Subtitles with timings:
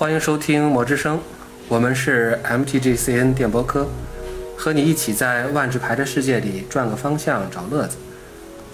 [0.00, 1.18] 欢迎收听《魔之声》，
[1.68, 3.86] 我们是 MTGCN 电波科，
[4.56, 7.98] 和你一起在万智牌的世界里转个方向找乐子。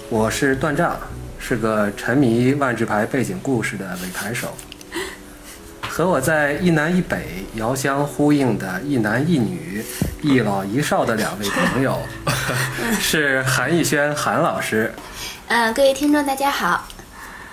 [0.09, 0.97] 我是段丈，
[1.41, 4.54] 是个沉迷万智牌背景故事的伪牌手。
[5.81, 9.85] 和我在一南一北遥相呼应的一男一女、
[10.22, 11.99] 一老一少的两位朋友，
[13.01, 14.95] 是韩逸轩韩老师
[15.49, 16.87] 嗯，各位听众大家好。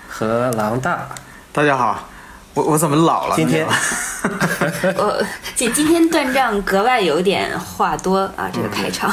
[0.08, 1.08] 和狼大。
[1.52, 2.08] 大家好，
[2.54, 3.36] 我我怎么老了？
[3.36, 3.66] 今天
[4.96, 9.12] 我今今天断账格外有点话多啊，这个开场。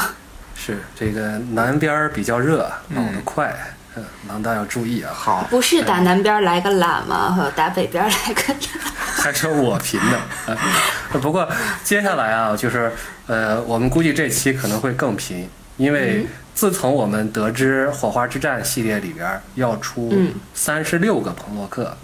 [0.54, 3.52] 是这个南边儿比较热，跑得快，
[3.96, 5.10] 嗯，狼大要注意啊。
[5.12, 7.32] 好，不是打南边来个懒吗？
[7.32, 8.92] 和打北边来个懒。
[8.96, 10.20] 还说我贫呢。
[10.46, 10.56] 呃
[11.20, 11.46] 不过
[11.84, 12.92] 接下来啊，就是
[13.26, 21.96] 呃，我们估计这期可能会更贫，因为自从我们得知《火花之战》系列里边儿要出嗯三十六个彭洛克，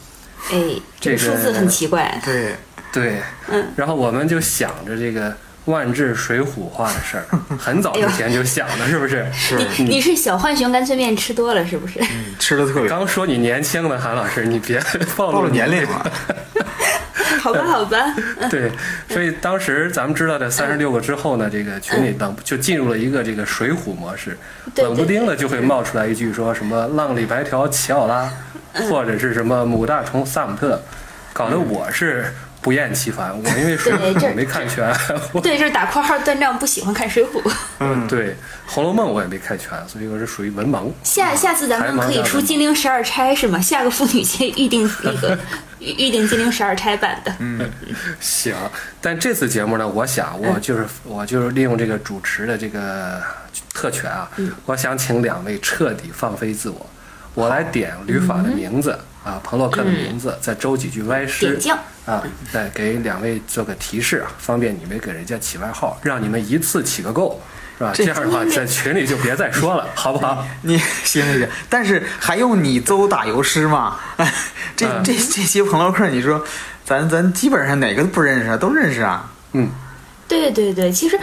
[0.50, 2.20] 哎，这个数字很奇怪。
[2.24, 2.54] 对，
[2.92, 5.34] 对，嗯，然后我们就想着这个
[5.66, 7.24] 万智水浒化的事儿，
[7.58, 9.26] 很早之前就想的，是不是？
[9.32, 12.00] 是 你你是小浣熊干脆面吃多了是不是？
[12.10, 14.80] 嗯吃的特别刚说你年轻呢，韩老师，你别
[15.16, 16.10] 暴露年龄了。
[17.40, 17.96] 好吧，好吧。
[18.50, 18.70] 对，
[19.08, 24.36] 所以当时咱们知道这三十六个之后呢，这个群里冷就进入了一个这个水浒模式，
[24.76, 28.28] 冷不丁的就会冒出来一句说什么浪里白条齐奥拉，
[28.74, 30.80] 或者是什么母大虫萨姆特，
[31.32, 33.30] 搞得我是不厌其烦。
[33.30, 34.92] 我因为水浒没看全，
[35.32, 37.40] 我对，就是打括号断章不喜欢看水浒。
[37.80, 38.30] 嗯，对
[38.66, 40.90] 《红楼梦》我也没看全，所以我是属于文盲。
[41.02, 43.60] 下下次咱们可以出金陵十二钗是吗？
[43.60, 45.38] 下个妇女节预定那个
[45.78, 47.32] 预预定金陵十二钗版的。
[47.38, 47.70] 嗯
[48.20, 48.54] 行，
[49.00, 53.22] 但这次节目呢，我想我就是我就是利用这个主持的这个
[53.72, 54.28] 特权啊，
[54.66, 56.86] 我想请两位彻底放飞自我，
[57.34, 61.58] 我来点旅法的名字、啊，彭洛克的名字，再周几句歪诗
[62.06, 67.40] 啊，再给两位做个提示啊，方便你们给人家起外号，让你们一次起个够。
[67.76, 67.92] 是吧？
[67.94, 70.44] 这这样的话，在群里就别再说了，好不好？
[70.62, 73.96] 你行行行，但是还用你邹打油诗吗？
[74.74, 76.44] 这嗯这这些朋洛克，你说
[76.84, 78.56] 咱咱基本上哪个都不认识啊？
[78.56, 79.30] 都认识啊？
[79.52, 79.70] 嗯，
[80.26, 81.16] 对对对，其实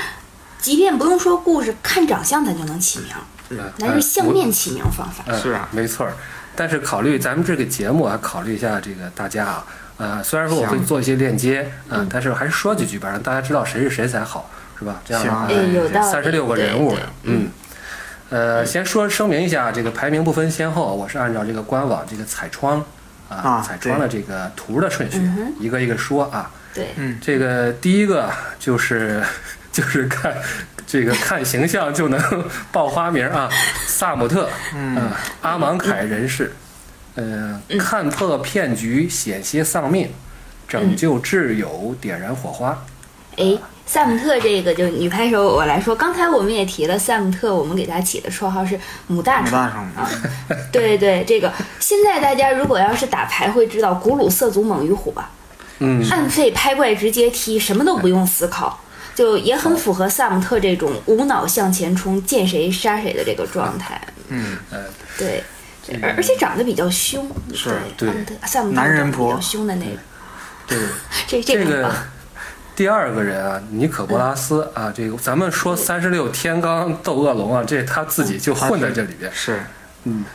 [0.62, 3.10] 即便不用说故事，看长相咱就能起名，
[3.50, 5.24] 嗯咱是相面起名方法。
[5.28, 6.14] 嗯是啊没错儿。
[6.56, 9.66] 但是考虑咱们这个节目啊，考虑一下这个大家啊，
[9.98, 15.02] 呃，虽然说我会做一些链接，嗯、但是还是说几句吧，让大家知道谁是谁才好，是吧？
[15.04, 16.12] 这样的话，行哎，有道理。
[16.12, 17.50] 三十六个人物，嗯。
[18.30, 22.84] 呃，先说声明一下，这个排名不分先后，我是按照这个官网这个彩窗
[23.30, 26.50] 啊，啊彩窗的这个图的顺序，嗯一个一个说啊。
[26.74, 28.30] 对嗯这个第一个
[28.60, 29.22] 就是
[29.72, 30.34] 就是看
[30.88, 33.50] 这个看形象就能 报花名啊，
[33.88, 35.10] 萨姆特，嗯、
[35.42, 36.56] 阿芒凯人士，
[37.16, 40.12] 呃，看破骗局，险些丧命，
[40.68, 42.86] 拯救挚友，点燃火花。
[43.38, 49.46] 哎，萨姆特这个就女拍手我来说，刚才我们也提了，萨姆特我们给他起的绰号是母大虫。
[49.46, 50.10] 母大虫啊，
[50.72, 55.32] 对对，这个现在大家如果要是打牌会知道，古鲁色族猛于虎吧，
[55.80, 58.80] 嗯，按费拍怪直接踢，什么都不用思考，
[59.16, 64.00] 就也很符合萨姆特这种无脑向前冲、见谁杀谁的这个状态。
[64.28, 64.84] 嗯，呃，
[65.18, 65.44] 对，
[66.04, 68.10] 而而且长得比较凶，是对
[68.46, 69.98] 萨姆特男人婆长得比较凶的那种，
[70.68, 70.78] 对。
[71.28, 71.92] 这这个。
[72.76, 79.32] 第二个人啊，尼可波拉斯啊，这个咱们说三十六天罡斗恶龙啊，这他自己就混在这里边。
[79.34, 79.62] 是。
[80.04, 80.26] 嗯。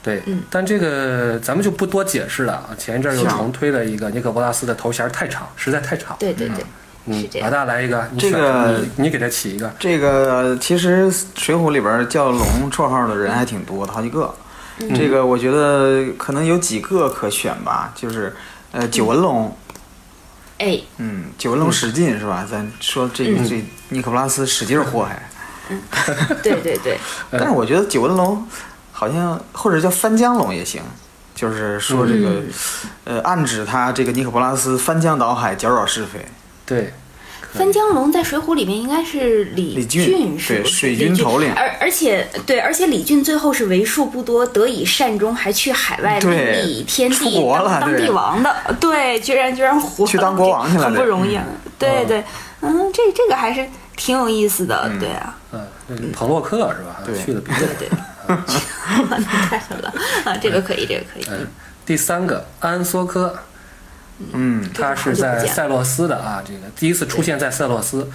[0.00, 0.44] 对，嗯。
[0.48, 2.70] 但这个咱们就不多解释了啊。
[2.78, 6.16] 前一阵儿又重推了一个尼可波拉斯的头衔太长，实在太长。
[6.20, 6.66] 对对对，嗯
[7.06, 7.50] 是这，样。
[7.50, 9.72] 老大来一个，这个你你给他起一个。
[9.78, 14.34] 这个，其实《水浒》里边叫龙绰号的人还挺多的，好几个。
[14.94, 18.34] 这个我觉得可能有几个可选吧，就是
[18.72, 19.54] 呃九纹龙，
[20.58, 22.46] 哎，嗯，九纹龙史进是吧？
[22.50, 25.28] 咱说这个这尼可布拉斯使劲祸害，
[26.42, 26.98] 对对对，
[27.30, 28.44] 但是我觉得九纹龙
[28.92, 30.80] 好像或者叫翻江龙也行，
[31.34, 32.42] 就是说这个、
[33.04, 36.24] 呃暗指他这个尼可波拉斯翻江倒海，搅扰是非。
[36.72, 36.92] 对，
[37.52, 40.74] 翻江龙在《水浒》里面应该是李李俊俊，是对不是？
[40.74, 41.52] 水军头领。
[41.52, 51.34] 而而且对，而且李俊最后是为数不多得以善终，还去海外对立天地当当帝王的，对，居然居然活去当国王去了很不容易。
[51.34, 51.44] 啊！
[51.78, 52.24] 对对，
[52.60, 54.98] 嗯，这这个还是挺有意思的，嗯。
[54.98, 57.02] 对啊，嗯，这个彭洛克是吧？
[57.04, 57.22] 对。
[57.22, 57.66] 去了别的。
[57.78, 57.88] 对，
[59.48, 59.92] 太狠了
[60.24, 60.36] 啊！
[60.40, 61.46] 这个可以，这个可以，嗯，
[61.84, 63.36] 第三个安索科，
[64.32, 68.08] 嗯，他是在塞洛斯的啊，这个第一次出现在塞洛斯，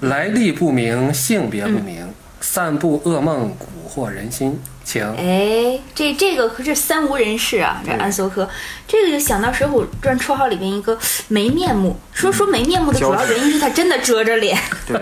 [0.00, 5.04] 来历不明，性别不明，散布噩梦，蛊惑人心，请。
[5.16, 7.80] 哎，这这个可是三无人士啊！
[7.86, 8.48] 这安索科，
[8.88, 11.96] 这个就想到《水浒传》绰号里边一个没面目。
[12.12, 15.00] 说说没面目的主要原因是他真的遮着脸，对，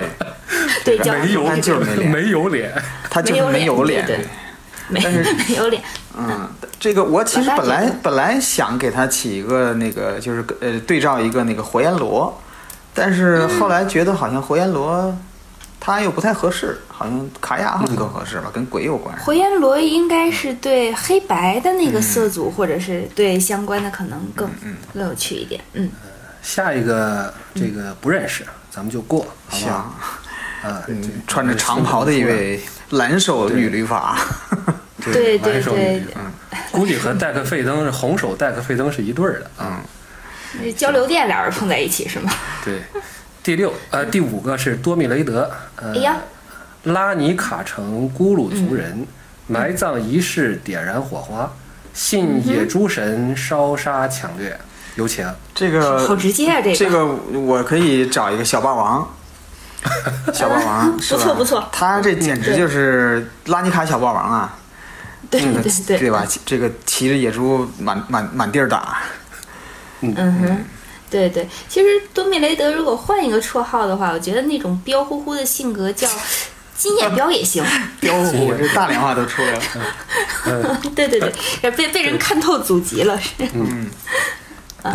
[0.85, 2.73] 对，叫没有就是没脸没有脸，
[3.09, 4.05] 他就是没有脸。
[4.05, 4.27] 对对
[4.89, 5.81] 没但是没有脸。
[6.17, 6.49] 嗯，
[6.79, 12.41] 这个我其实本来本来想给他起一个那个，就是呃对照一个那个活阎罗，
[12.93, 15.17] 但是后来觉得好像活阎罗
[15.79, 19.17] 他又不太合适，好像卡雅好像更合适吧，跟鬼有关。
[19.19, 24.51] 活阎罗应该是对黑白的那个色组，或者是对相关的可能更
[24.93, 25.61] 更有趣一点。
[25.73, 25.89] 嗯，
[26.43, 29.95] 下一个这个不认识，咱们就过，好不行，好？
[30.69, 32.61] 啊，嗯，穿着长袍的一位
[32.91, 34.19] 蓝手女律法，
[35.01, 36.33] 对对对女，嗯，
[36.71, 39.81] 估计和戴克费登是红手戴克费登是一对儿的啊。
[40.63, 42.33] 这交流电俩人碰在一起是吗？
[42.65, 42.81] 对，
[43.43, 46.17] 第六呃第五个是多米雷德，呃，哎呀，
[46.85, 49.07] 拉尼卡城咕噜族人
[49.47, 51.51] 埋葬仪式点燃火花，
[51.95, 54.59] 信野猪神烧杀抢掠，
[54.97, 55.25] 有请。
[55.55, 59.09] 这个好直接啊，这个这个我可以找一个小霸王，
[60.35, 60.93] 小霸王？
[60.99, 64.57] 不错不错他这简直就是拉尼卡小霸王啊！
[65.31, 65.99] 对对对。
[65.99, 66.27] 对吧？
[66.47, 69.03] 这个骑着野猪满满满地儿打，
[70.01, 70.15] 嗯。
[70.15, 70.65] 哼，
[71.11, 76.09] 对对，其实多米雷德如果换一个绰号的话，我觉得那种彪呼呼的性格叫
[76.77, 77.65] 金眼彪也行。
[78.01, 80.81] 彪呼这大连话都出来了。
[80.95, 81.19] 对对
[81.61, 83.21] 对，被被人看透祖籍了。
[83.21, 83.31] 是。
[84.83, 84.93] 对，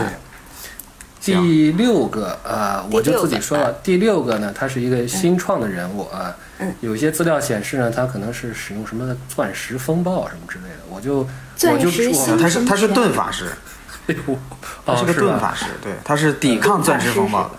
[1.25, 6.35] 第六个呃，我就自己说了，第六个呢，他是一个新创的人物啊。
[6.59, 11.27] 嗯有些资料显示呢，他可能是使用什么钻石风暴什么之类的，我就
[11.69, 13.51] 我就石说星他是他是盾法师，
[14.07, 14.37] 哎呦，
[14.85, 17.51] 他是个哦是吧盾法师，对，他是抵抗钻石风暴的。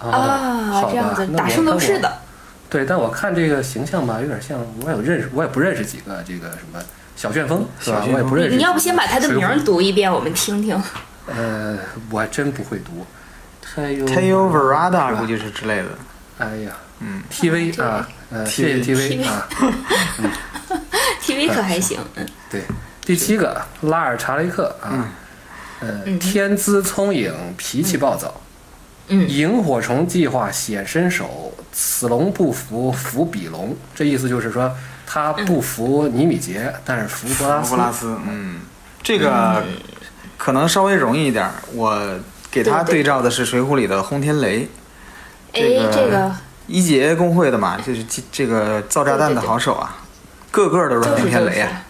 [0.00, 2.10] 哦啊，好这样子吧打圣斗士的。
[2.68, 6.82] 对，但我看这个形象吧，有点像，我也认识，我也不认识几个这个什么
[7.14, 8.04] 小旋风，是吧小？
[8.06, 8.56] 旋风我也不认识。
[8.56, 9.56] 你要不先把他的名儿？
[9.60, 10.80] 读一遍，我们听听。
[11.36, 11.78] 呃，
[12.10, 13.06] 我还真不会读。
[13.64, 15.88] Tayo Tayo 是 Verada 估计是之类的。
[16.38, 19.48] 哎呀，嗯，TV 啊，呃，谢谢 TV 啊。
[21.22, 22.62] TV 可还行，嗯对，
[23.04, 25.08] 第七个拉尔查雷克啊，
[25.80, 28.40] 呃，天资聪颖，脾气暴躁。
[29.12, 33.76] 嗯萤火虫计划显身手，此龙不服服比龙。
[33.92, 34.72] 这意思就是说，
[35.04, 37.68] 他不服尼米杰，但是服波拉斯。
[37.70, 38.60] 福布拉斯，嗯，
[39.02, 39.64] 这个
[40.40, 41.52] 可能稍微容易一点儿。
[41.74, 42.00] 我
[42.50, 44.66] 给他对照的是《水浒》里的轰天雷，
[45.52, 46.34] 哎，这个这个。
[46.66, 49.98] 一节工会的嘛，就是这这个造炸弹的好手啊，
[50.50, 51.22] 个个都是就是就是。
[51.22, 51.82] 轰天雷啊。。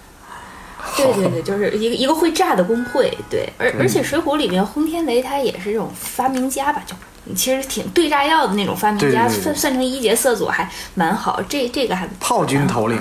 [0.97, 6.97] 对对对，就是一个一个会炸的工会，对，而而且《水浒》里面轰天雷他也是这种发明家吧，就
[7.35, 13.01] 其实挺对炸药的那种发明家，算算成一节色组还蛮好，这这个还炮军头领，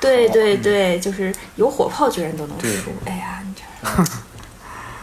[0.00, 2.70] 对对对，就是有火炮居然都能对。
[2.72, 4.02] 输，哎呀，你这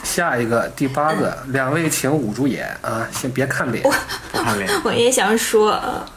[0.03, 3.83] 下一个第八个，两位请捂住眼啊，先别看脸。
[3.83, 4.69] 不看脸。
[4.83, 5.71] 我也想说，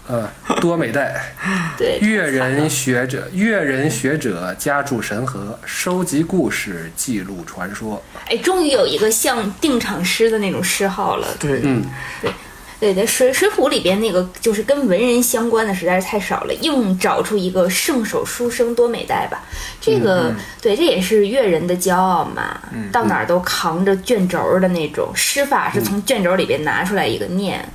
[0.08, 1.20] 呃呃，多美代，
[1.78, 8.02] 对，越人学者，越人学者家住神河，收集故事，记录传说。
[8.28, 11.84] 哎，终于有一个像定场诗的那种诗号了，对，嗯，
[12.20, 12.30] 对
[12.78, 19.42] 对，水水浒里边那个就是跟文人相关的实在是太少了，硬找出一个圣手书生多美代吧。
[19.80, 22.60] 这个、对，这也是越人的骄傲嘛，
[22.92, 27.66] 到哪儿都扛着卷轴的那种，诗法是从卷轴里边拿出来一个念，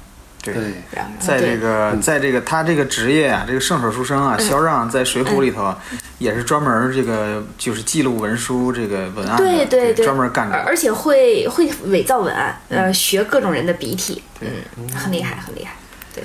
[0.44, 5.74] 对对，然后在这个，在这个他这个职业啊，这个圣手书生啊，萧让在《水浒》里头
[6.22, 10.64] 也是专门这个就是记录文书这个文案的，对对对，专门干这个。
[10.64, 14.50] 而而且会会伪造文案，呃，学各种人的笔体，嗯，
[14.96, 15.74] 很厉害，很厉害。
[16.14, 16.24] 对。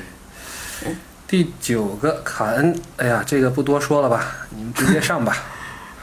[1.26, 5.34] 第九个卡恩，哎呀，这个不多说了吧，你们直接上吧。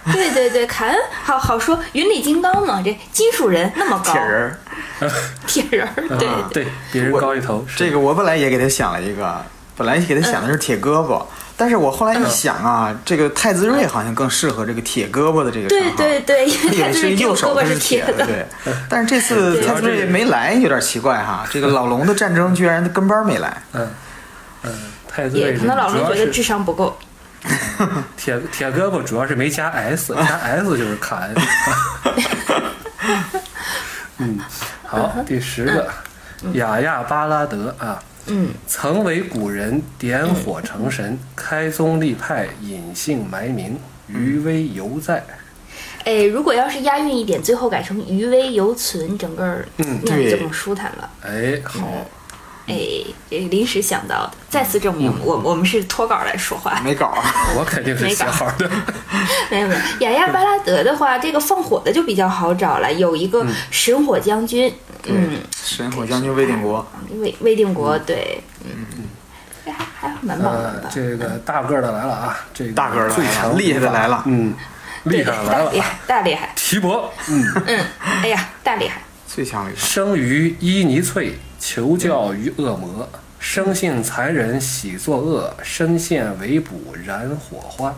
[0.11, 4.59] 对对对，凯恩好好说，云里金刚嘛，这金属人那么高，铁人儿，
[5.47, 7.63] 铁人儿，对啊对，比人高一头。
[7.77, 9.41] 这个我本来也给他想了一个，
[9.77, 11.23] 本来给他想的是铁胳膊，
[11.55, 15.95] 但是我后来一想啊，这个太子睿好像更适合这个铁胳膊的这个称对号。
[15.95, 18.45] 对对，因为也是右手胳膊是他是铁的，对。
[18.89, 21.45] 但是这次太子睿没来，有点奇怪哈。
[21.49, 23.61] 这个老龙的战争居然跟班没来。
[23.73, 23.89] 嗯
[24.63, 24.71] 嗯，
[25.07, 26.97] 太子睿可能老龙觉得智商不够。
[28.15, 31.35] 铁铁胳膊主要是没加 S，加 S 就是卡恩。
[34.19, 34.39] 嗯，
[34.87, 35.89] 好，第十个，
[36.53, 43.77] 雅亚巴拉德啊，嗯，曾为古人点火成神，开宗立派，隐姓埋名，
[44.07, 45.23] 余威犹在。
[46.05, 50.31] 哎，如果要是押韵一点，最后改成余威犹存，整个儿嗯念对。
[50.31, 51.09] 就更舒坦了。
[51.21, 51.87] 哎，好，
[52.67, 52.75] 哎，
[53.29, 56.79] 这临时想到的，再次证明我我们是脱稿来说话。
[56.83, 57.21] 没稿啊，
[57.59, 58.69] 我肯定是写好的。
[59.51, 64.73] 没有没有，雅亚巴拉德的话，这个放火的就比较好找了，有一个神火将军，
[65.05, 66.85] 嗯，神火将军魏定国，
[67.19, 70.89] 魏魏定国，对，嗯嗯，还还蛮棒的呃，？
[70.93, 74.53] 这个大个的来了啊，这个大个的来了最强厉害的来了嗯，
[75.03, 77.85] 厉害来了厉害，大厉害，提博，嗯，嗯，
[78.23, 79.01] 哎呀，大厉害，
[79.33, 83.09] 最强力生于伊尼翠，求教于恶魔，
[83.39, 87.91] 生性残忍，喜作恶，身陷围捕，燃火花。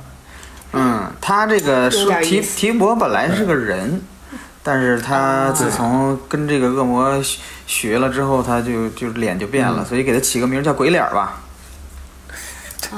[0.71, 1.89] 嗯，他这个
[2.23, 4.01] 提提伯本来是个人，
[4.63, 11.41] 但是他自从跟这个恶魔学学了之后，他就就脸就变了，所以给他起个名叫鬼脸儿吧。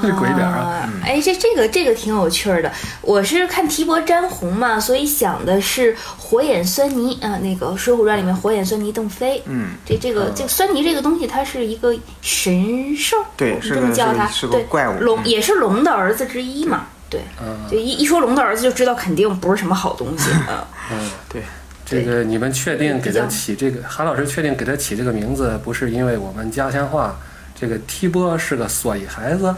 [0.08, 0.58] 是鬼脸啊！
[0.58, 0.92] 啊！
[1.04, 2.70] 哎，这这个这个挺有趣儿的。
[3.02, 9.42] 我是看提伯沾红嘛，所以想的是火眼狻猊啊，那个《水浒传》里面火眼狻猊邓飞。
[9.46, 16.86] 嗯，这这个这个狻猊这个东西，它是一个神兽，对是这么叫它，对，怪物龙嗯也是龙的儿子之一嘛。
[17.10, 20.30] 对，嗯就一一说龙的儿子，就知道肯定不是什么好东西。
[20.48, 20.58] 嗯，
[20.92, 21.42] 嗯，对，
[21.86, 23.80] 这个你们确定给他起这个？
[23.88, 27.16] 韩老师确定给他起这个名字，不是因为我们家乡话，
[27.60, 29.54] 这个踢波是个所以孩子？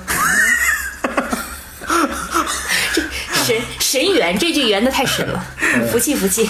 [3.44, 5.44] 神神缘，这句圆的太神了，
[5.90, 6.48] 服气服气。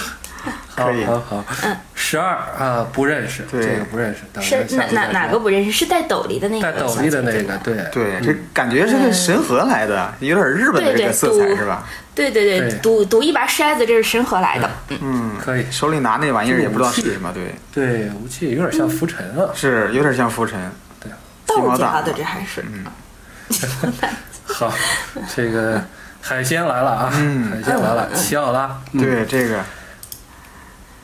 [0.73, 4.21] 好可以好好，嗯，十二啊，不认识，这个不认识。
[4.41, 5.71] 是哪哪哪个不认识？
[5.71, 11.83] 是戴斗笠的那个戴斗笠的那个，对对，这感觉是个神河来的，有点日本的这个色彩是吧？
[12.15, 14.69] 对对对对，赌赌一把筛子，这是神河来的。
[14.89, 15.65] 嗯，嗯，可以。
[15.69, 19.51] 手里拿那玩意儿也不知道是什么，对，对，武器有点像浮尘啊。
[19.53, 20.59] 是有点像浮尘。
[21.55, 22.63] 对，鸡毛掸道家的这还是。
[24.45, 24.71] 好，
[25.35, 25.81] 这个
[26.21, 29.63] 海鲜来了啊，嗯海鲜来了，齐奥拉，嗯对这个，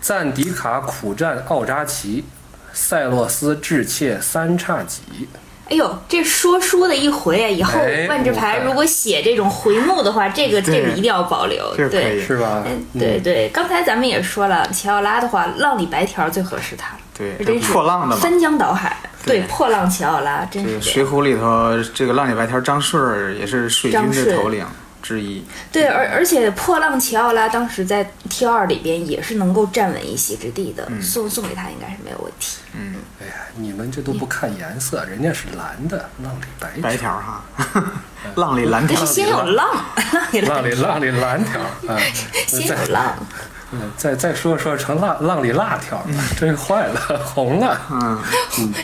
[0.01, 2.25] 赞迪卡苦战奥扎奇，
[2.73, 5.27] 塞洛斯致切三叉戟。
[5.69, 11.75] 哎呦，这说书的一回啊，以后哎万智牌如果写这种回目的话，这个这个一定要保留。
[11.75, 12.63] 对，是吧？
[12.65, 18.21] 嗯，对对，刚才咱们也说了，齐奥拉的话，浪里白条最合适他了，对，这真是破浪的嘛。
[18.21, 20.81] 翻江倒海，对对，破浪齐奥拉，真《是。
[20.81, 24.65] 水浒》里头，这个浪里白条张顺儿也是水军的头领
[25.01, 25.43] 之一。
[25.71, 32.57] 对，而而且破浪齐奥拉当时在 T 二里边也是能够站稳一席之地的，送送给他应该是没有问题。
[32.73, 37.43] 嗯哎呀，你们这都不看颜色，人家是蓝的，浪里白白条，哈，
[38.35, 39.13] 浪里蓝条但是。
[39.13, 41.59] 先有浪，浪 里浪里浪里蓝条
[41.91, 41.97] 啊。
[42.45, 43.15] 先再有浪。
[43.71, 47.79] 嗯，再再说说成辣浪里辣条了，真坏了， 红了。
[47.91, 48.23] 嗯，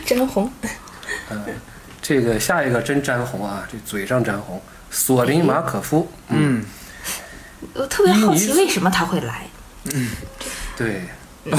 [0.05, 0.51] 真红，
[1.29, 1.43] 嗯
[2.01, 4.61] 这个下一个真沾红啊，这嘴上沾红。
[4.91, 6.63] 索林马可夫，嗯，
[7.73, 9.47] 我特别好奇为什么他会来。
[9.93, 10.09] 嗯
[10.77, 11.03] 对，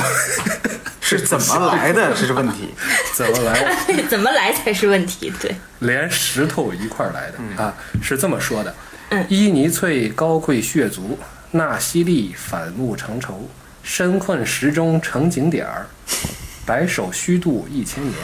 [1.01, 2.11] 是怎么来的？
[2.15, 2.75] 这是问题。
[3.15, 3.77] 怎么来？
[4.09, 5.33] 怎么来才是问题？
[5.41, 8.75] 对，连石头一块儿来的、啊，是这么说的：
[9.11, 11.19] 嗯伊尼翠高贵血族，
[11.55, 13.49] 纳西利反目成仇，
[13.83, 15.87] 身困石中成景点儿，
[16.67, 18.15] 白首虚度一千年。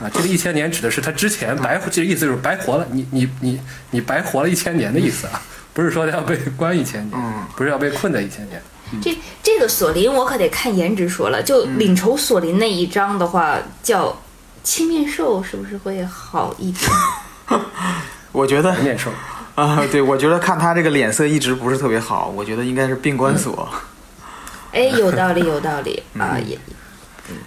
[0.00, 3.60] 啊，这个一千年指的是他之前白，这个意思就是白活了，你你你
[3.90, 5.40] 你白活了一千年的意思啊，
[5.72, 8.60] 不是说要被关一千年，嗯不是要被困在一千年。
[9.00, 14.20] 这这个索林我可得看颜值说了，就领仇索林那一章的话，叫
[14.64, 16.90] 青面兽是不是会好一点？
[18.32, 19.10] 我觉得白面兽，
[19.56, 23.68] 啊，对，我觉得看他这个脸色一直不是特别好，我觉得应该是病关锁。
[24.72, 26.58] 哎，有道理，有道理啊，也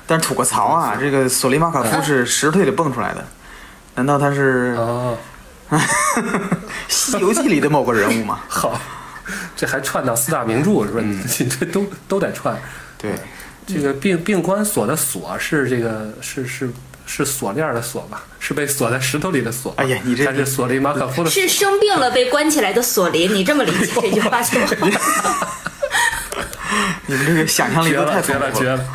[0.06, 3.26] 但吐个槽啊，这个索林马卡夫是石头里蹦出来的，
[3.96, 5.18] 难道他是哦，
[6.88, 8.40] 《西游记》里的某个人物吗？
[8.48, 8.80] 好，
[9.56, 11.02] 这还串到四大名著是吧？
[11.02, 11.20] 你
[11.50, 12.56] 这都都得串。
[12.98, 13.14] 对，
[13.66, 16.70] 这个病病关锁的锁是这个是是
[17.06, 18.24] 是锁链的锁吧？
[18.40, 19.74] 是被锁在石头里的锁。
[19.78, 24.60] 哎呀你这还是索林马可夫的锁是生病了 被关起来的索林，你这么理解这句话就
[25.22, 25.58] 好。
[27.08, 28.78] 你们这个想象力太了绝了绝了。
[28.78, 28.86] 了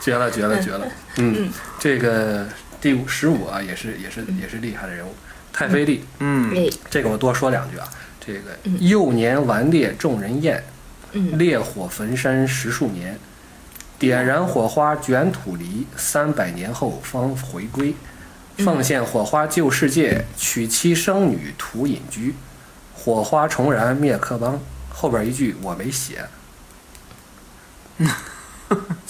[0.00, 0.86] 绝了绝了绝了！
[1.16, 2.46] 嗯，这个
[2.80, 5.14] 第五十五啊，也是也是也是厉害的人物，
[5.52, 6.04] 太妃丽。
[6.18, 7.86] 嗯，哎，这个我多说两句啊。
[8.26, 10.64] 这个幼年顽劣众人厌，
[11.12, 13.18] 嗯烈火焚山十数年，
[14.04, 17.94] 点燃火花卷土离，三百年后方回归。
[18.58, 22.34] 奉献火花救世界，娶妻生女图隐居。
[22.94, 24.60] 火花重燃灭克邦。
[24.96, 26.24] 后边一句我没写，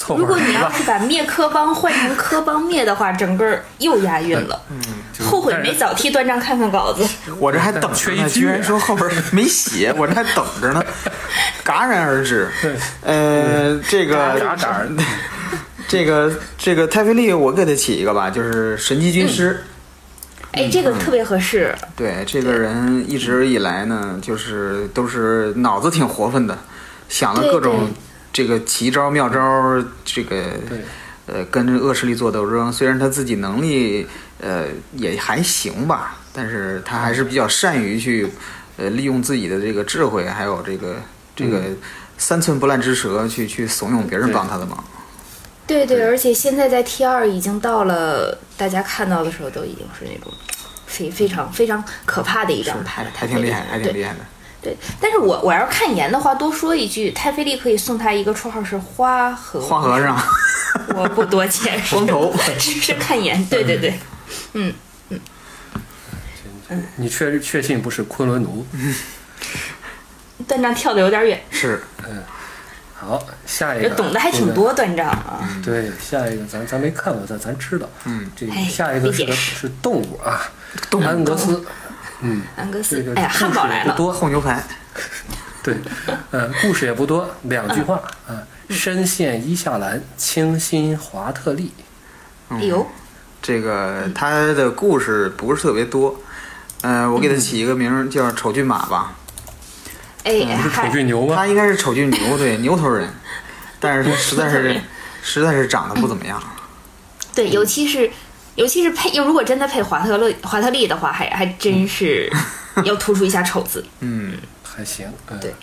[0.04, 0.52] 凑如果你。
[0.54, 4.60] 要是把灭科帮换成科帮灭的话，整个又押韵了。
[4.70, 4.80] 嗯
[5.24, 7.08] 后悔没早替段章看看稿子。
[7.38, 10.84] 我这还等着呢，缺一居然说后边没写，我这还等着呢，
[11.64, 12.48] 戛然而止。
[13.02, 14.56] 呃，这个
[15.86, 19.64] 这个这个泰菲利，我给他起一个吧，就是神级军师。
[20.52, 21.74] 哎，这个特别合适。
[21.94, 26.58] 对，这个人一直以来呢，就是都是脑子挺活泛的，
[27.08, 27.88] 想了各种
[28.34, 29.40] 这个奇招妙招，
[30.04, 30.42] 这个
[31.26, 32.70] 呃跟这恶势力做斗争。
[32.72, 34.06] 虽然他自己能力
[34.40, 38.28] 呃也还行吧，但是他还是比较善于去
[38.76, 40.96] 呃利用自己的这个智慧，还有这个
[41.36, 41.62] 这个
[42.18, 44.82] 三寸不烂之舌，去去怂恿别人帮他的忙。
[45.64, 50.30] 对对，而且现在在 T 二已经到了，大家看到的时候都已经是那种
[50.86, 54.18] 非非常非常可怕的一张牌了，还挺厉害，还挺厉害的。
[54.64, 60.18] 对，但是我我要是看颜的话，多说一句，泰菲利可以送他一个绰号是花和花和尚，
[60.96, 63.94] 我不多解 释，光头只是 看颜，对对对，
[64.54, 64.72] 嗯
[65.10, 65.20] 嗯
[66.70, 68.66] 嗯，你确确信不是昆仑奴？
[70.48, 72.22] 断章跳的有点远，是，嗯。
[72.96, 75.46] 好，下一个懂得还挺多，断章啊。
[75.62, 77.86] 对，下一个咱咱没看过，咱咱知道。
[78.04, 80.40] 嗯，这下一个是个是动物啊，
[81.04, 81.62] 安格斯。
[82.24, 83.04] 嗯，安格斯。
[83.14, 83.94] 哎呀，汉堡来了。
[83.94, 84.62] 多厚牛排。
[85.62, 85.76] 对，
[86.30, 88.42] 呃，故事也不多，两句话啊。
[88.70, 91.72] 深陷伊夏兰，清新华特利。
[92.48, 92.86] 哎呦，
[93.40, 96.18] 这个他的故事不是特别多。
[96.82, 99.14] 呃，我给他起一个名叫丑骏马吧。
[100.24, 101.36] 哎，是丑骏牛吗？
[101.36, 103.08] 他应该是丑骏牛，对，牛头人，
[103.80, 104.80] 但是他实在是，
[105.22, 106.42] 实在是长得不怎么样。
[107.34, 108.10] 对，尤其是，
[108.56, 112.30] 尤其是配，又如果真的配华特勒华特利的话，还还真是
[112.84, 113.84] 要突出一下丑字。
[114.00, 115.08] 嗯，还行，
[115.40, 115.54] 对，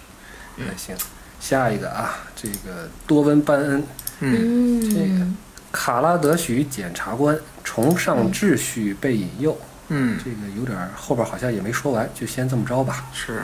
[0.57, 0.95] 还行。
[1.39, 3.83] 下一个啊，这个多温班恩，
[4.19, 5.25] 嗯，这个
[5.71, 9.57] 卡拉德许检察官崇尚秩序被引诱，
[9.87, 13.05] 嗯，这个有点后边好像也没说完，就先这么着吧。
[13.13, 13.41] 是。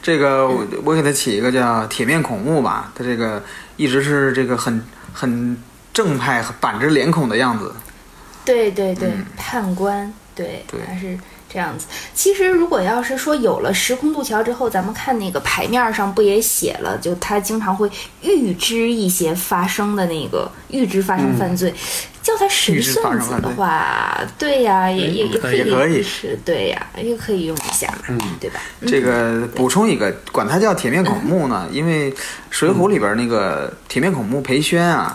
[0.00, 3.42] 这个我我给他起一个叫铁面孔目吧，他这个
[3.76, 5.56] 一直是这个很很
[5.92, 7.74] 正派、板着脸孔的样子。
[8.44, 11.86] 对对对，判官，对，还是这样子。
[12.14, 17.90] 其实如果要是说有了时空渡桥之后，咱们看那个牌面上不也写了，就他经常会
[18.22, 21.72] 预知一些发生的那个预知发生犯罪。
[22.22, 26.02] 叫他神算子的话，对呀，也也也可以，可以。
[26.02, 28.60] 是，对呀，也可以用一下，嗯，对吧？
[28.86, 32.10] 这个补充一个，管他叫铁面孔目呢，因为
[32.48, 35.14] 《水浒》里边那个铁面孔目裴宣啊，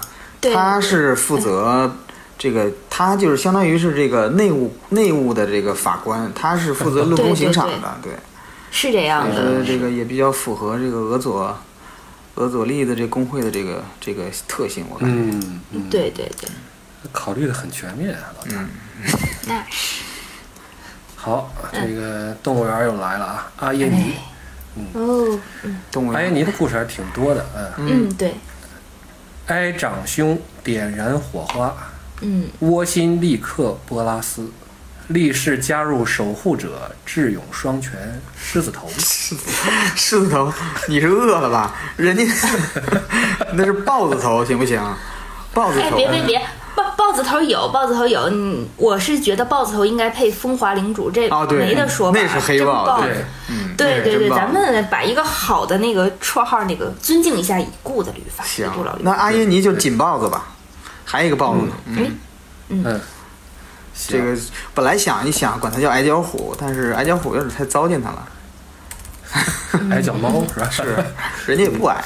[0.53, 1.91] 他是负责
[2.39, 8.13] 这个，他就是相当于是这个内务内务的这个法官，他是负责论功行赏的，对，
[8.71, 9.61] 是这样的。
[9.65, 11.53] 这个也比较符合这个俄佐
[12.35, 16.49] 俄佐利的这工会的这个这个特性，我感觉，嗯，对对对。
[17.11, 18.65] 考虑的很全面啊，老大。
[19.45, 20.03] 那是。
[21.17, 24.13] 好，这个动物园又来了啊，阿耶尼。
[24.77, 25.39] 嗯哦，
[25.91, 27.45] 动物阿耶尼的故事还挺多的，
[27.79, 28.07] 嗯。
[28.07, 28.33] 嗯，对。
[29.47, 31.75] 挨长兄点燃火花。
[32.21, 32.47] 嗯。
[32.59, 34.49] 窝心利克波拉斯，
[35.07, 38.87] 立誓加入守护者，智勇双全，狮子头。
[39.95, 40.51] 狮子头，
[40.87, 41.75] 你是饿了吧？
[41.97, 42.23] 人家
[43.53, 44.81] 那是豹子头，行不行？
[45.53, 45.85] 豹子头。
[45.85, 46.41] 哎，别别别。
[46.75, 52.17] 豹豹子头有豹子头有，嗯，我是觉得豹子头应该配风华领主，这没得说吧？
[52.21, 58.45] 那是黑豹，对，嗯，对对对，咱们把一个好的那个绰号那个尊敬一下已故的旅法。
[58.45, 60.47] 行，那阿耶尼就锦豹子吧，
[61.11, 62.19] 还有一个暴露呢，嗯
[62.69, 63.01] 嗯，
[64.07, 64.37] 这个
[64.75, 68.27] 本来想一想管它叫矮脚虎，但是矮脚虎有点太糟践它了，
[69.89, 70.69] 矮脚猫是吧？
[70.69, 70.83] 是，
[71.47, 72.03] 人家也不矮。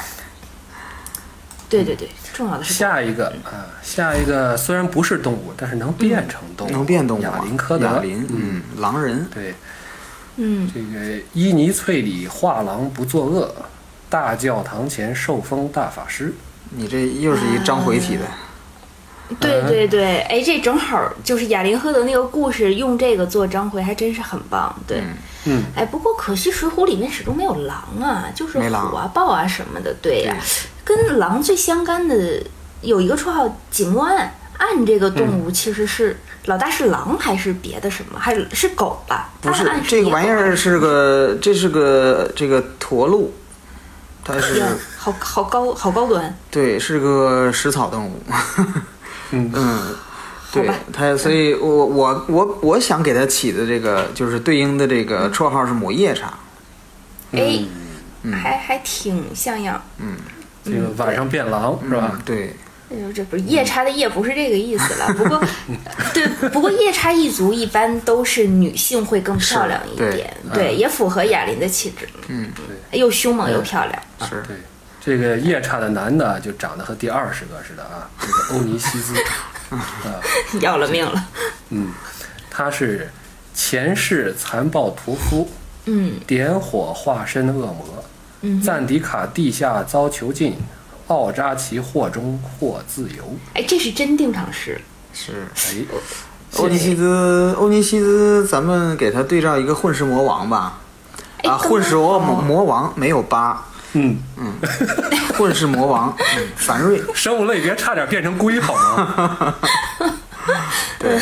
[1.68, 7.22] 对对对，重要的是下一个啊，下一个虽然不是动物，但是能变成动物，能变动物。
[7.24, 9.54] 亚林科德，亚林，嗯，狼人，对，
[10.38, 13.54] 嗯，这个伊尼翠里画廊不作恶，
[14.10, 16.34] 大教堂前受封大法师。
[16.70, 18.22] 你这又是一章回体的。
[19.40, 24.76] 对对对，哎，这正好就是雅林赫德那个故事，用这个做章回还真是很棒。
[24.88, 25.02] 对，
[25.46, 29.94] 嗯，哎，不过可惜《水浒》里面始终没有狼啊，就是虎啊、豹啊什么的。
[30.02, 30.36] 对呀。
[30.86, 32.44] 跟狼最相干的
[32.82, 38.20] 有一个绰号“井岸”，岸这个动物其实是老大是狼还是别的什么？
[38.20, 39.30] 还是是狗吧？
[39.42, 43.34] 不是，这个玩意儿是个，这是个这个驼鹿，
[44.26, 44.62] 它是
[45.00, 46.38] 好好高好高端。
[46.52, 48.22] 对，是个食草动物。
[49.34, 49.96] 嗯嗯，
[50.52, 56.34] 对他，所以我我我我想给他起的这个就是对应的这个绰号是抹夜叉。
[57.32, 57.60] 哎，
[58.32, 59.82] 还还挺像样。
[59.98, 60.16] 嗯。
[60.66, 62.18] 这个晚上变狼是吧？
[62.24, 62.56] 对，
[62.90, 65.14] 哎呦，这不是夜叉的夜，不是这个意思了。
[65.14, 65.44] 不过，
[66.14, 72.08] 对，不过夜叉一族一般都是女性会更漂亮一点，对，也符合雅琳的气质。
[72.30, 74.02] 嗯，对，又凶猛又漂亮。
[74.22, 74.56] 是，对，
[75.06, 79.14] 这个夜叉的男的就长得和第二十个似的啊，这个欧尼西斯
[79.70, 80.22] 啊，
[80.62, 81.26] 要了命了。
[81.70, 81.92] 嗯，
[82.50, 83.10] 他是
[83.54, 85.50] 前世残暴屠夫，
[85.86, 88.04] 嗯点火化身恶魔，
[88.42, 90.56] 嗯，赞迪卡地下遭囚禁，
[91.08, 93.36] 奥扎奇祸中获自由。
[93.56, 94.80] 哎，这是真定场诗。
[95.14, 95.86] 是哎，
[96.56, 100.80] 欧尼西斯，欧尼西斯，咱们给他对照一个混世魔王吧。
[101.44, 104.54] 啊，混世魔魔王没有八，嗯嗯，
[105.38, 109.56] 混世魔王，嗯反瑞， 生物类别差点变成龟好吗？
[111.00, 111.20] 对，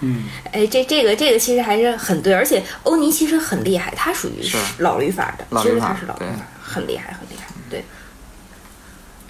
[0.00, 7.46] 嗯哎，这这个这个其实还是很对，而且欧尼其实很厉害，他属于是老律法的，其实老律法对他是老律法，很厉害，很厉害。
[7.70, 7.84] 对，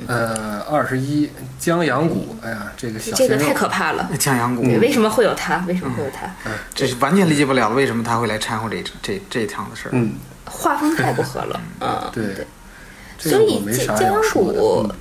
[0.09, 4.11] 呃，二十一江阳谷，哎呀，这个小这个太，可怕了。
[4.19, 5.63] 江阳谷，为什么会有他？
[5.69, 6.27] 为什么会有他？
[6.75, 9.91] 这是完全理解不了为什么他会来掺和这这这一趟的事儿。
[9.93, 11.61] 嗯，画风太不合了。
[11.81, 12.47] 嗯，对
[13.19, 14.59] 所以江阳要说的。
[14.59, 14.97] 谷嗯，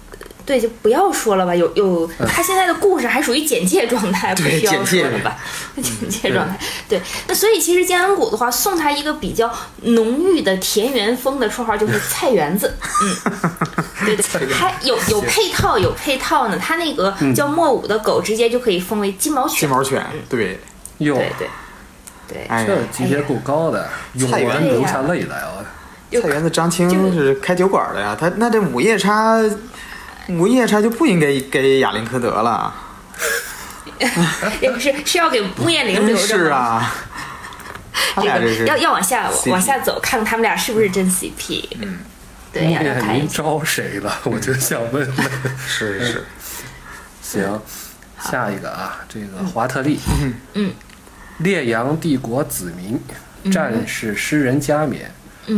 [0.46, 1.56] 对，就不要说了吧。
[1.56, 5.38] 有有，他现在的故事还属于简介状态， 不需要说了吧？
[5.82, 6.60] 简介状态。
[6.90, 9.52] 对，那所以其实江阳谷的话，送他一个比较
[9.84, 12.76] 浓郁的田园风的绰号就是菜园子。
[13.04, 13.52] 嗯，
[14.06, 16.58] 对对，还有有配套，有配套呢。
[16.60, 19.62] 他那个叫莫武的狗，直接就可以封为金毛犬。
[19.62, 20.60] 金毛犬，对，
[20.98, 21.50] 对对
[22.66, 25.64] 这级别够高的，永菜园远流下泪来啊！
[26.10, 29.38] 就菜园子张青是开酒馆的呀，他那这午夜叉，
[30.30, 32.74] 午夜叉就不应该给亚林科德了。
[34.60, 36.58] 也不是是要给穆艳玲留着是吗？
[36.58, 36.94] 啊，
[38.16, 41.68] 他这俩这是个要要往下往下走，看看他们俩是不是真 CP。
[41.82, 42.00] 嗯，
[42.52, 43.44] 对呀，要穆艳玲看一下。
[43.44, 44.12] 招谁了？
[44.24, 45.32] 我就想问问。
[45.68, 46.26] 是是，
[47.22, 47.62] 行，
[48.20, 50.00] 下一个啊，这个华特利，
[50.56, 50.72] 嗯，
[51.44, 53.00] 烈阳帝国子民，
[53.52, 55.12] 战士诗人加冕，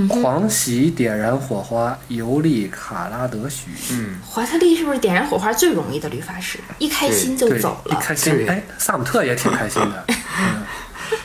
[0.07, 3.71] 狂喜点燃火花，游历卡拉德许。
[3.91, 6.59] 嗯，华特利是不是点燃火花最容易的律法师？
[6.79, 7.95] 一开心就，走了。
[7.95, 10.05] 一开心，对哎，萨姆特也挺开心的。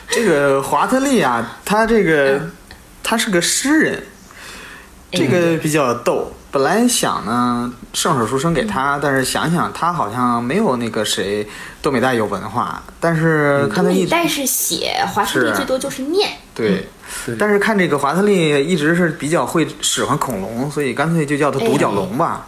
[0.09, 2.49] 这个华特利啊，他这个
[3.01, 4.03] 他是个诗人，
[5.11, 6.33] 这个比较逗。
[6.51, 11.47] 本来想呢，圣手书生给他，但是想想他好像没有那个谁
[11.81, 16.29] 多美代有文化，但是看他一直你带是写，华特利最多就是念。
[16.53, 16.87] 对。
[17.25, 22.45] 对但是看这个华特利一直是比较会使唤恐龙，所以干脆就叫他独角龙吧，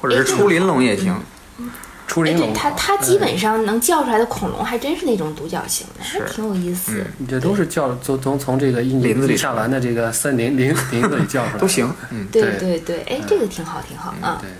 [0.00, 1.14] 或者是出林龙也行。
[1.60, 1.64] 哎，
[2.06, 7.04] 出林龙，对他，他基本上能叫出来的恐龙还真是那种独角形的，还挺有意思。
[7.18, 11.90] 你这都是叫从从从这个印尼林子里地下完的这个森林林 林子里叫出来的都行。
[12.10, 14.40] 嗯，对对对对，哎，这个挺好，挺好啊。
[14.40, 14.50] 对，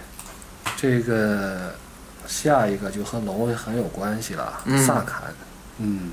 [0.76, 1.74] 这个
[2.26, 5.22] 下一个就和龙很有关系了，嗯萨坎。
[5.78, 6.10] 嗯，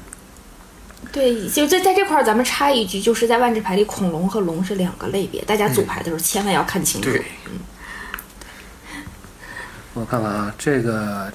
[1.12, 7.10] 对，就在在这块儿，咱们插一句，就是在万智牌里，恐龙和龙是两个类别，大家组牌的时候千万要看清楚。
[7.10, 7.24] 对，
[9.94, 11.32] 我看看啊，这个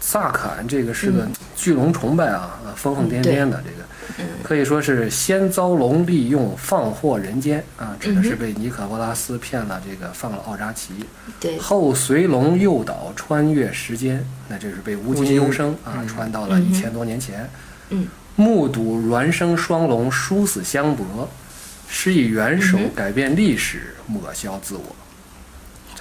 [0.00, 10.94] 萨坎这个是个巨龙崇拜啊，呃疯疯癫癫的这个，可以说是先遭龙利用放祸人间啊，指的是被尼可波拉斯骗了这个放了奥扎奇，
[11.38, 11.58] 对。
[11.58, 17.48] 后随龙诱导穿越时间，那这是被无尽幽生啊穿到了一千多年前，
[17.90, 21.28] 嗯，目睹孪生双龙殊死相搏，
[21.86, 24.96] 施以援手嗯改变历史，抹消自我。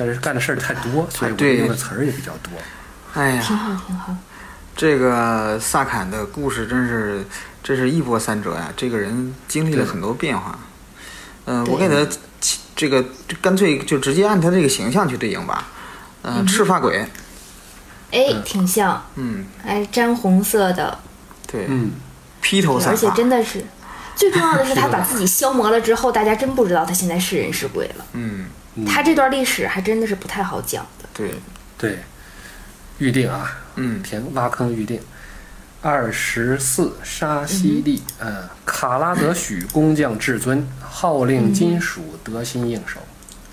[0.05, 2.51] 这是干的事儿太多，所以用的词儿也比较多。
[3.13, 4.15] 哎呀，挺好，挺好。
[4.75, 7.25] 这个萨坎的故事真是，
[7.61, 8.71] 这是一波三折呀！
[8.77, 10.57] 这个人经历了很多变化。
[11.45, 12.09] 嗯、对我给他
[12.39, 13.03] 起这个
[13.41, 15.67] 干脆就直接按他这个形象去对应吧。
[16.21, 17.05] 嗯、赤发鬼，
[18.11, 20.99] 哎，挺像，嗯，哎，沾红色的，
[21.47, 21.91] 对，嗯，
[22.41, 23.65] 披头散发而且，真的是，
[24.15, 28.05] 最重要的是他把自己消磨了之后，大家真不知道他现在是人是鬼了。
[28.13, 28.47] 嗯，
[28.85, 31.09] 他这段历史还真的是不太好讲的。
[31.13, 31.31] 对，
[31.77, 31.99] 对，
[32.97, 34.99] 预定啊，嗯，填挖坑预定。
[35.81, 42.99] 二十四沙西利，嗯，卡拉德许工匠至尊， 号令金属，得心应手。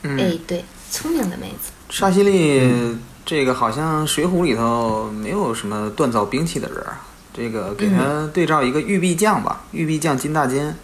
[0.03, 1.71] 嗯，哎，对，聪明的妹子。
[1.89, 6.97] 沙西利这个好像《水浒》里头没有什么锻造兵器的人儿，
[7.33, 10.77] 这个给他对照一个玉臂匠吧，玉臂匠金大坚，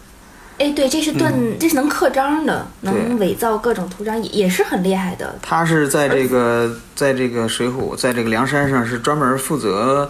[0.63, 5.35] 哎，对，这是盾，这是能刻章的，能伪造各种图章，也也是很厉害的。
[5.41, 10.09] 他是在这个在这个水浒，在这个梁山上是专门负责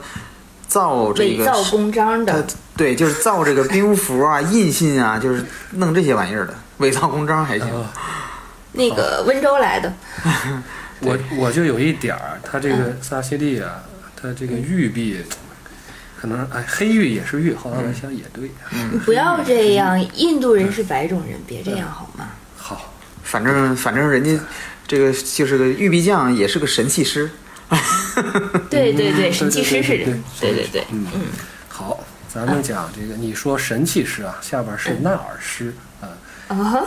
[0.67, 2.45] 造这个伪造公章的，
[2.77, 7.67] 对，就是造这个兵符啊、 印信啊，就是弄这些玩意儿的，伪造公章还行。
[7.75, 7.91] 啊
[8.75, 9.91] 那个温州来的，
[11.01, 13.83] 我我就有一点儿，他这个萨西利啊，
[14.15, 15.17] 他这个玉璧，
[16.23, 18.49] 可能哎黑玉也是玉，后来我想也对，
[18.93, 22.29] 你不要这样，印度人是白种人，别这样好吗？
[22.55, 24.41] 好，反正反正人家
[24.87, 27.29] 这个就是个玉壁匠，也是个神器师。
[28.69, 31.07] 对 对对，神器师是对这，对对对，嗯。
[31.67, 31.99] 好，
[32.33, 36.07] 咱们讲这个，你说神器师啊，下边是纳尔师啊，
[36.47, 36.85] 啊哈，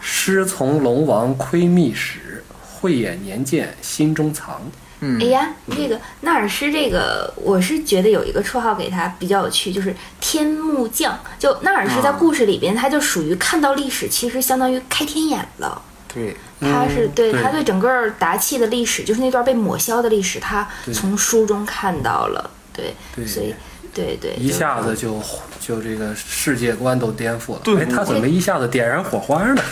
[0.00, 4.62] 师从龙王窥秘史，慧眼年鉴心中藏。
[5.00, 11.18] 嗯哎呀，这个纳尔施这个，我是觉得有一个绰号给他比较有趣，就是天目将。
[11.38, 15.82] 就纳尔施在故事里边，他就属于看到历史，其实相当于开天眼了。
[16.14, 22.50] 对，他是对对他对整个达契的历史，就是那段被抹消的历史，他从书中看到了。
[22.72, 22.94] 对，
[23.26, 23.54] 所以
[23.92, 25.20] 对对，一下子就
[25.60, 27.60] 就这个世界观都颠覆了。
[27.62, 29.62] 对哎，他怎么一下子点燃火花呢？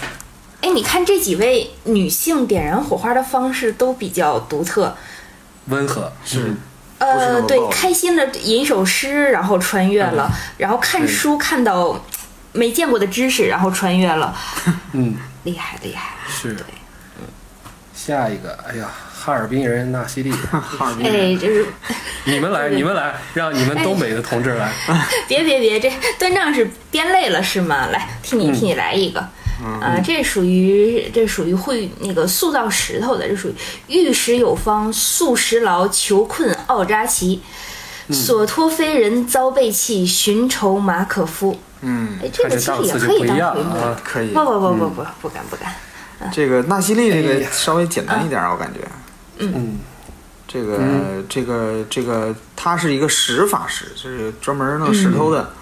[0.60, 4.94] 哎，你看这几位女性点燃火花的方式都比较独特。
[5.66, 6.55] 温和是
[6.98, 12.03] 呃，对，开心的吟首诗，然后穿越了，然后看书看到
[12.53, 14.35] 没见过的知识，然后穿越了，
[14.92, 16.14] 嗯，厉害厉害。
[16.29, 16.57] 是。
[17.94, 18.87] 下一个，哎呀，
[19.18, 21.66] 哈尔滨人纳西利， 哈尔滨人哎，就是
[22.24, 24.70] 你们来，你们来，让你们东北的同志来。
[25.27, 27.87] 别别别，这端正是编累了是吗？
[27.90, 29.27] 来，替你替你来一个。
[29.62, 33.55] 啊，这属于这属于会那个塑造石头的，这属于
[33.88, 37.40] 玉石有方，塑石牢，囚困奥扎奇，
[38.11, 41.59] 索托非人遭背弃，寻仇马可夫。
[41.83, 43.75] 嗯，哎，这个其实也可以当回目。
[43.75, 44.01] 啊。
[44.03, 44.29] 可以。
[44.29, 45.73] 不不不不不，不敢不敢。
[46.33, 48.81] 这个纳西利这个稍微简单一点儿，我感觉。
[49.38, 49.79] 嗯，
[50.49, 50.79] 这个、
[51.29, 55.53] 这个这个，他是一个石法师，就是专门弄石头的。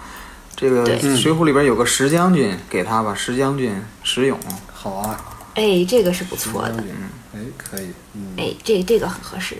[0.63, 0.85] 这个
[1.17, 4.39] 《水浒》里边有个石将军，给他吧，石将军石勇。
[4.71, 5.19] 好啊，
[5.55, 6.75] 哎，这个是不错的。
[6.77, 9.57] 嗯哎，可以，嗯，哎，这这个很合适，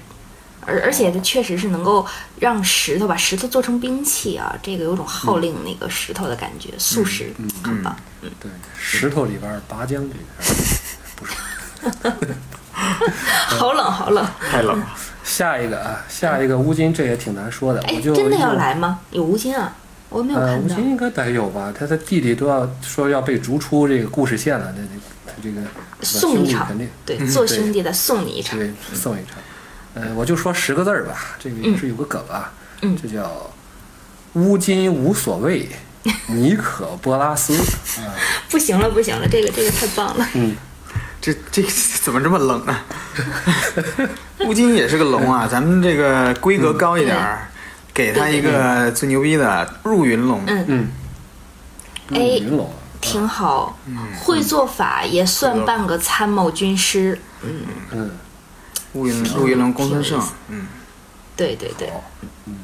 [0.66, 2.08] 而而且它确实是能够
[2.40, 7.94] 让石头把石头做成兵器啊，这个有种号令那个石头的感觉，素石很棒。
[8.22, 10.14] 对，石头里边拔将军，
[11.18, 11.34] 不是。
[12.74, 14.88] 好冷好冷，太冷了，
[15.24, 17.82] 下一个啊，下一个乌金，这也挺难说的。
[17.82, 19.00] 哎真的要来吗？
[19.12, 19.76] 有乌金啊，
[20.14, 20.76] 我没有呃，看到。
[20.76, 21.74] 吴京应该得有吧？
[21.78, 24.88] 他的弟弟都要说要被逐出这个故事线了，那那
[25.26, 25.62] 他这个
[26.02, 28.58] 送一场肯定对，做兄弟的送你一场。
[28.58, 29.38] 对送一场。
[29.96, 33.52] 呃，我就说十个字儿吧，这个也是有个梗啊，嗯这叫
[34.34, 35.68] 乌金无所谓，
[36.28, 37.54] 尼可波拉斯
[38.02, 38.14] 啊，
[38.50, 40.28] 不行了不行了，这个这个太棒了。
[40.34, 40.56] 嗯，
[41.22, 41.70] 这这个
[42.02, 42.86] 怎么这么冷啊？
[44.48, 47.48] 乌金也是个龙啊，咱们这个规格高一点儿，
[47.94, 50.42] 给他一个最牛逼的入云龙。
[50.48, 50.66] 嗯。
[50.68, 50.88] 嗯，
[52.10, 52.66] 入哎云龙。
[52.68, 53.78] 啊，挺好，
[54.22, 57.20] 会做法也算半个参谋军师。
[57.42, 58.12] 嗯，嗯，
[58.94, 60.68] 入云入云龙公孙胜嗯，
[61.36, 61.92] 对对对，
[62.46, 62.56] 嗯，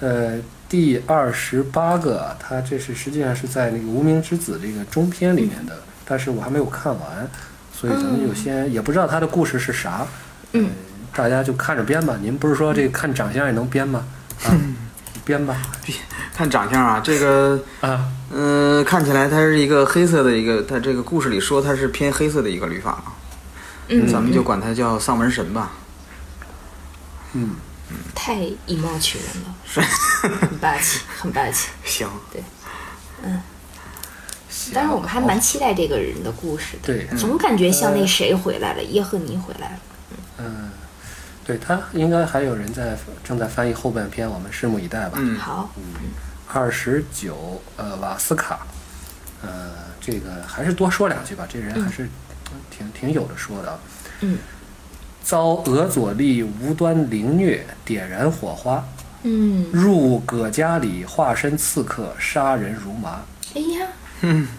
[0.00, 0.38] 呃，
[0.70, 7.30] 第二十八个，他这是实际上是在那个《无名之子》这个中篇里面的，但是我还没有看完，
[7.78, 10.06] 所以咱们就先、也不知道他的故事是啥，
[10.52, 10.64] 嗯。
[10.64, 10.70] 呃，
[11.12, 12.16] 大家就看着编吧。
[12.22, 14.06] 您不是说这个看长相也能编吗？
[14.44, 14.54] 啊，
[15.24, 15.56] 编吧，
[16.34, 23.12] 看长相啊，这个啊，嗯、看起来它是一个黑色的一个，它这个故事里说它是偏黑色的一个旅法嘛，
[23.88, 25.72] 嗯，咱们就管它叫丧门神吧。
[27.32, 27.56] 嗯，
[28.14, 28.34] 太
[28.66, 29.54] 以貌取人了，
[30.40, 31.68] 很霸气，很霸气。
[31.84, 32.08] 行，
[34.48, 34.72] 行。
[34.74, 39.78] 但是我们还蛮期待这个人的故事的，对，总感觉像那谁回来了，耶赫尼回来了。
[40.38, 40.70] 嗯，
[41.46, 45.18] 对他应该还有人在正在翻译后半篇，我们拭目以待吧。
[45.20, 45.70] 嗯，好，
[46.52, 48.66] 二十九，呃，瓦斯卡，
[49.42, 52.08] 呃，这个还是多说两句吧，这人还是
[52.68, 53.78] 挺、挺有的说的啊。
[54.22, 54.38] 嗯，
[55.22, 58.84] 遭俄佐利无端凌虐，点燃火花，
[59.22, 63.20] 嗯，入葛家里化身刺客，杀人如麻。
[63.54, 63.86] 哎呀，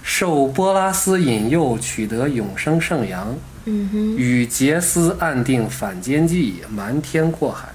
[0.04, 7.70] 受波拉斯引诱，取得永生圣阳，嗯哼，与杰斯暗定反间计，瞒天过海，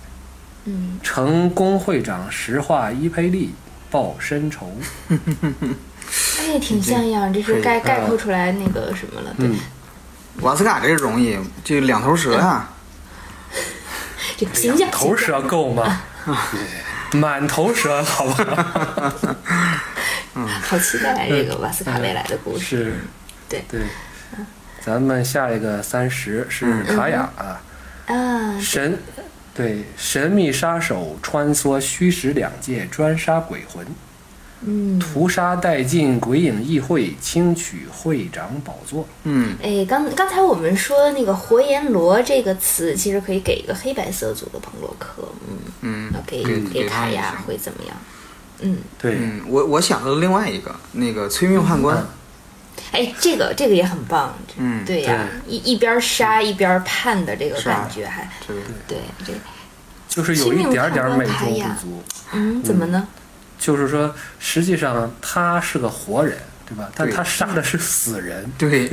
[0.65, 3.55] 嗯，成工会长石化伊佩利，
[3.91, 4.71] 报深仇。
[5.09, 9.49] 哎，挺像样，这是 概概括出来那个什么了，对。
[9.49, 9.57] 嗯，
[10.41, 12.69] 瓦斯卡这个容易，这两头蛇呀、
[14.37, 16.01] 这个形象，头蛇够吗？
[17.13, 18.43] 满头蛇，好不
[20.73, 20.79] 好？
[20.79, 22.65] 期待这个瓦斯卡未来的故事。
[22.65, 22.95] 是，
[23.49, 23.81] 对对。
[24.85, 27.63] 咱们下一个三十是卡雅啊，
[28.07, 28.99] 啊，神，
[29.55, 33.87] 对，神秘杀手穿梭虚实两界，专杀鬼魂，
[34.63, 39.07] 嗯，屠杀殆尽鬼影议会，轻取会长宝座。
[39.23, 45.29] 嗯，哎，刚刚才我们说那个活阎罗这个词，其实可以给一个黑白色组的彭洛克，
[45.83, 47.97] 嗯，嗯给给卡雅会怎么样？
[47.97, 48.22] 嗯，
[48.99, 52.07] 对，嗯，我我想到了另外一个，那个催命判官，
[52.93, 59.33] 哎，这个这个也很棒，嗯对呀，一一边杀一边判的这个感觉还这个对这
[60.09, 62.03] 就是有一点点美中不足。
[62.33, 63.09] 嗯怎么呢？
[63.59, 66.37] 就是说，实际上他是个活人，
[66.75, 66.91] 对吧？
[66.95, 68.91] 但他杀的是死人，对，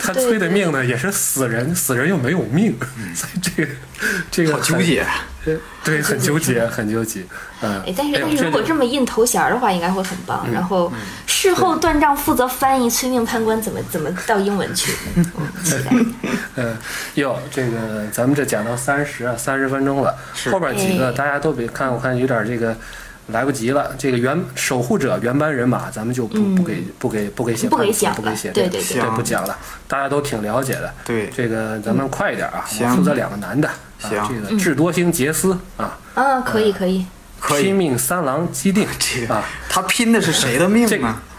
[0.00, 2.76] 他催的命呢也是死人，死人又没有命，
[3.14, 3.72] 所以这个
[4.30, 5.04] 这个好纠结。
[5.44, 7.22] 很，对，很纠结，很纠结。
[7.62, 10.44] 嗯，哎，但是但是如果这么印头衔儿的话，应该会很棒。
[10.52, 10.92] 然后
[11.24, 14.92] 事后断账负责翻译催命判官怎么怎么到英文去。
[15.14, 15.24] 嗯
[15.62, 15.90] 期待
[16.56, 16.76] 嗯，
[17.14, 20.18] 哟，这个咱们这讲到三十啊，三十分钟了，
[20.50, 22.76] 后边几个哎大家都别看，我看有点这个
[23.28, 23.94] 来不及了。
[23.98, 29.56] 这个原守护者原班人马，咱们就不不给不给不给写不给判词讲了不给写，对对对这不讲了，
[29.88, 30.92] 大家都挺了解的。
[31.04, 33.68] 对，这个咱们快一点啊，我行负责两个男的。
[33.68, 34.22] 啊行。
[34.28, 37.06] 这个智多星杰斯啊，啊，可以可以，
[37.40, 37.64] 可以。
[37.64, 41.22] 拼命三郎基定 这个啊，他拼的是谁的命这个啊？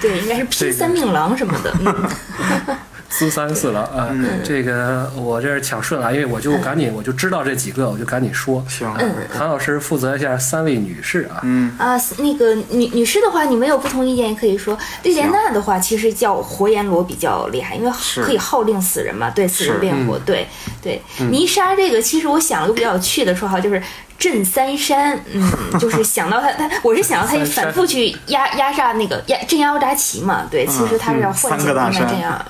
[0.00, 1.72] 对，应该是拼三命郎什么的。
[3.10, 4.08] 嗯四三四郎啊，
[4.44, 8.64] 这个我这儿抢顺了，因为我就赶紧我就知道这几个，我就赶紧说。
[8.68, 8.88] 行，
[9.28, 14.78] 韩老师负责一下三位女士啊，嗯，啊，那个女女士的话，你们有不同意见也可以说。
[15.02, 17.90] 莉莲娜的话，其实叫活阎罗比较厉害，因为
[18.24, 20.16] 可以号令死人嘛，对死人是辩护。
[20.18, 20.46] 对
[20.80, 23.82] 对，泥沙这个，其实我想了个比较有趣的绰号，就是。
[24.20, 32.44] 镇三山，嗯， 就是想到他，他我是想到他反复去压压榨那个压镇压欧扎奇嘛，对，其实他是要唤三醒他们个大山这样。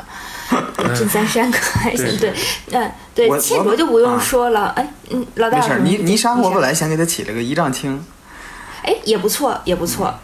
[0.97, 2.33] 镇三山可还行，对，
[2.73, 5.79] 嗯，对我，倩卓就不用啊说了，哎，嗯，老大没事儿。
[5.79, 6.75] 有什么泥泥沙，我本来。
[6.75, 8.03] 想给他起了个一丈青，
[8.83, 10.15] 哎，也不错，也不错。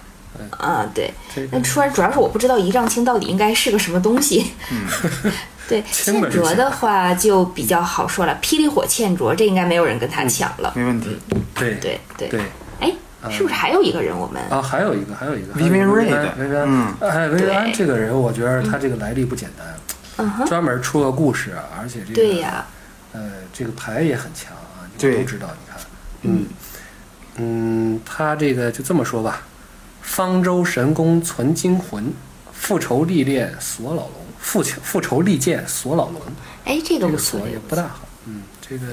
[0.59, 1.13] 啊，对，
[1.51, 4.53] 那突然主要是我不知道一丈青到底应该是个什么东西。
[5.69, 10.73] 对， 倩卓的话就比较好说了，霹雳火倩卓，这应该没有人跟他抢了。
[10.77, 11.19] 没问题。
[11.55, 12.41] 对对对对
[12.81, 12.93] 哎，
[13.31, 14.43] 是不是还有一个人我们？
[14.51, 16.05] 啊，还有一个，还有一个维维安，维
[16.49, 19.66] 维安嗯，哎，维维安对这个人，我觉得他这个来历不简单，
[20.19, 22.67] 嗯，专门出个故事啊，而且这个对呀，
[23.13, 25.19] 呃，这个牌也很强啊，你对。
[25.19, 25.81] 都知道，你看，
[26.23, 26.47] 嗯。
[27.39, 29.43] 嗯，他这个就这么说吧，
[30.01, 32.11] 方舟神功存精魂，
[32.51, 36.23] 复仇历练锁老龙，复仇复仇利剑锁老龙，
[36.65, 38.87] 哎，这个这个锁，也不大好，嗯，这个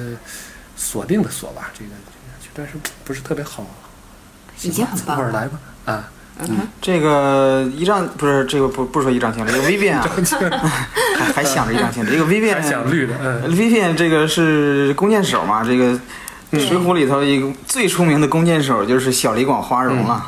[0.75, 2.73] 锁定的锁吧，这个这个但是
[3.05, 3.65] 不是特别好，
[4.61, 5.29] 已经很棒了。
[5.29, 10.09] 一会儿来吧，啊，嗯，这个一丈不是这个不不说一丈青了，这个 Vivian 啊，
[11.17, 15.99] 还还想着一丈青，这个还想 Vivian 绿的，嗯，Vivian 这个是弓箭手嘛，这个
[16.51, 16.59] 嗯。
[16.59, 20.25] 水浒里头一个最出名的弓箭手就是小李广花荣了，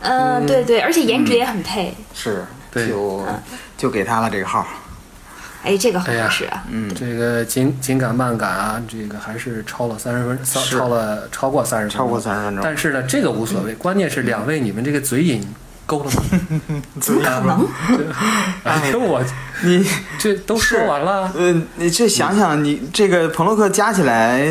[0.00, 1.96] 嗯，对对，而且颜值也很配。
[2.14, 2.88] 是，对。
[2.88, 3.24] 就
[3.76, 4.66] 就给他了这个号，
[5.62, 6.64] 哎，这个好哎呀合适啊。
[6.70, 15.42] 嗯，这个紧紧赶慢赶啊，这个还是超了三十分，超超了超过三十分钟，超过三十分钟，但是呢，这个无所谓，关键是两位你们这个嘴瘾
[15.86, 16.22] 够了吗？
[17.00, 17.66] 怎么可能？
[18.64, 19.22] 哎呦我，
[19.62, 19.84] 你
[20.18, 24.46] 这都说完了，呃，你这想想，你这个彭洛克加起来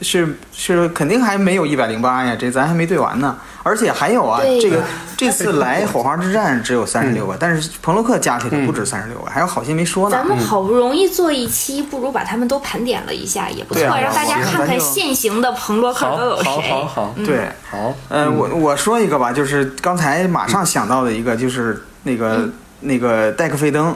[0.00, 3.36] 是是肯定还没有一百零八呀，这咱还没对完呢。
[3.64, 4.82] 而且还有啊，这个
[5.14, 10.26] 这次来火花之战只有三十六嗯个，但是彭洛克加起来不止三十六个，还有好些没说呢咱。
[10.26, 16.70] 们好不容易做一期，不如把他们都盘点了一下，也不错，啊让大家看看现行的彭洛克好都有好好谁。
[16.70, 22.48] 好，对，好，呃，我我说一个吧，就是刚才马上想到的一个，就是那个
[22.80, 23.94] 那个戴克费登，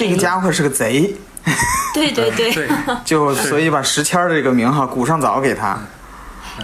[0.00, 1.14] 这个家伙是个贼，
[1.92, 2.66] 对对对，
[3.04, 5.78] 就所以把石签儿的这个名号鼓上早给他。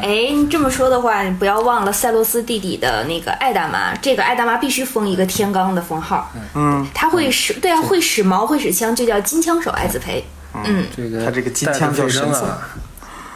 [0.00, 10.24] 哎，你这么说的话，你不要忘了塞洛斯弟弟的那个艾大妈，这个艾大妈必须封一个天罡的封号，嗯，他会使对啊，会使矛会使枪，就叫金枪手艾子培。
[10.64, 12.32] 嗯，这个他这个金枪叫神。
[12.32, 12.58] 色啊。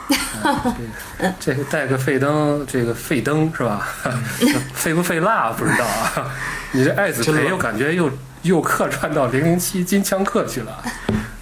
[0.43, 0.77] 啊。
[1.19, 3.87] 这这个带个费灯，这个费灯是吧？
[4.73, 6.33] 费不费蜡不知道啊。
[6.73, 8.11] 你这艾子培又感觉又
[8.43, 10.83] 又客串到零零七 金枪客去了，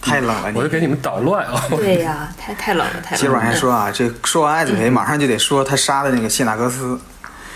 [0.01, 0.53] 太冷了。
[0.55, 1.63] 我就给你们捣乱啊！
[1.71, 3.55] 对呀、太太冷了，太接着往冷了。
[3.55, 6.99] 下说啊，这说完艾子培，马上就得说他杀的那个谢纳格斯。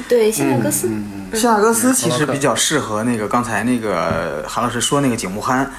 [0.09, 5.71] 对，谢纳格斯，嗯，谢纳格斯其实比较适合那个刚才那个韩老师说那个景木憨。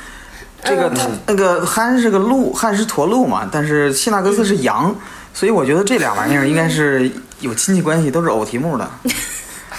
[0.64, 4.96] 这个他那个憨是个鹿，憨是驼鹿嘛，但是谢纳格斯是羊，
[5.34, 8.90] 所以我觉得这俩玩意儿应该是有亲戚关系，都是偶题目的。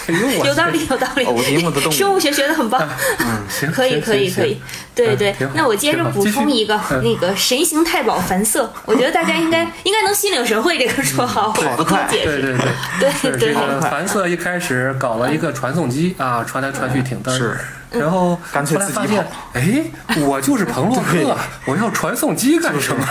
[0.08, 1.90] 有道理，有道理。
[1.90, 2.86] 生物学学的很棒。
[3.18, 4.60] 嗯行，可以，可以，可以。
[4.94, 5.34] 对对。
[5.54, 12.40] 那我接着补充一个那个神行太保樊瑟，我觉得大家应该应该能心领神会这个绰号，我不多跑得快解释。
[12.40, 12.58] 对对
[13.00, 13.54] 对，对对。
[13.54, 17.58] 这个凡瑟一开始搞了一个传送机啊，传来传去挺嘚儿是，
[17.98, 19.84] 然后干脆自己跑，哎，
[20.20, 21.36] 我就是彭洛克，
[21.66, 23.06] 我要传送机干什么？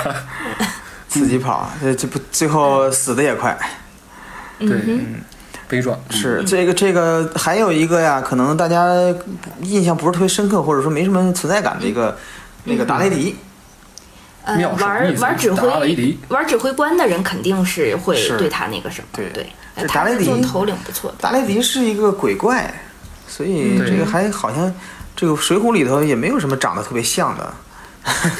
[1.07, 3.55] 自己跑，这这不最后死的也快。
[4.59, 5.21] 对，嗯
[5.73, 5.97] 悲壮。
[6.09, 6.15] 嗯。
[6.15, 8.93] 是这个这个还有一个呀，可能大家
[9.61, 12.15] 印象不是特别深刻，或者说没什么存在感的一个
[12.65, 13.35] 那个达雷迪，
[14.43, 16.19] 呃，玩玩指挥迪。
[16.29, 19.29] 玩指挥官的人肯定是会对他那个什么，对。
[19.29, 22.71] 对，达雷迪做头领不错的，达雷迪是一个鬼怪，
[23.27, 24.71] 所以这个还好像
[25.15, 27.53] 这个《水浒》里头也没有什么长得特别像的。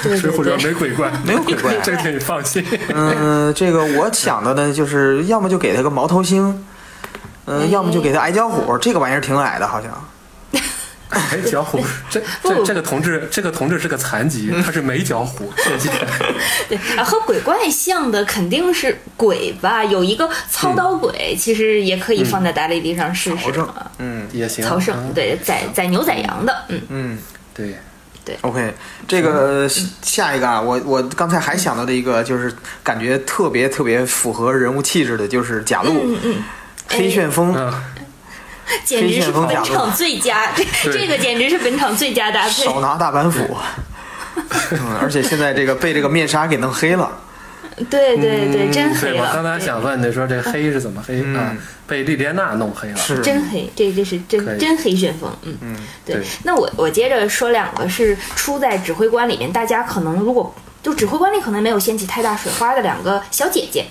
[0.04, 1.74] 对 对水浒传对，没鬼怪， 没有鬼怪。
[1.82, 2.64] 这个你放心。
[2.94, 6.66] 嗯，这个我想的呢，就是要么就给他个毛头星，
[7.46, 9.92] 嗯、哎要么就给他矮脚虎，这个玩意儿挺矮的，好像。
[11.10, 11.80] 矮，脚虎，
[12.10, 15.92] 这这这个同志，这个同志是个残疾，他是没脚虎，谢谢。
[16.68, 19.84] 对啊，和鬼怪像的肯定是鬼吧？
[19.84, 23.92] 有一个操刀鬼，其实也可以放在达雷迪上试试啊。
[24.00, 24.66] 嗯也行。
[24.66, 27.18] 曹胜嗯对宰宰牛宰羊的，嗯，嗯
[27.54, 27.76] 对
[28.26, 28.74] 对，，OK，
[29.08, 29.70] 这个
[30.02, 36.36] 下一个啊，我我刚才还想到的一个，就是感觉特别特别符合人物气质的，就是贾路、嗯嗯，
[36.98, 37.54] 黑 旋风。
[37.56, 37.74] 嗯，
[38.86, 42.64] 简直是本场最佳，这这个简直是本场最佳搭配。
[42.64, 43.58] 手拿大板斧，
[44.72, 47.12] 嗯，而且现在这个被这个面纱给弄黑了，
[47.90, 51.56] 对对对，真黑对，我刚，才想问的说这黑是怎么黑嗯啊？
[51.86, 52.96] 被莉莲娜弄黑了。
[52.98, 55.58] 是真黑，这这是真真黑旋风，嗯。
[55.62, 55.76] 嗯
[56.06, 63.86] 对对，那我我接着说两个是出在指挥官里面，大家可能如果就指挥官里可能没有掀起太大水花的两个小姐姐，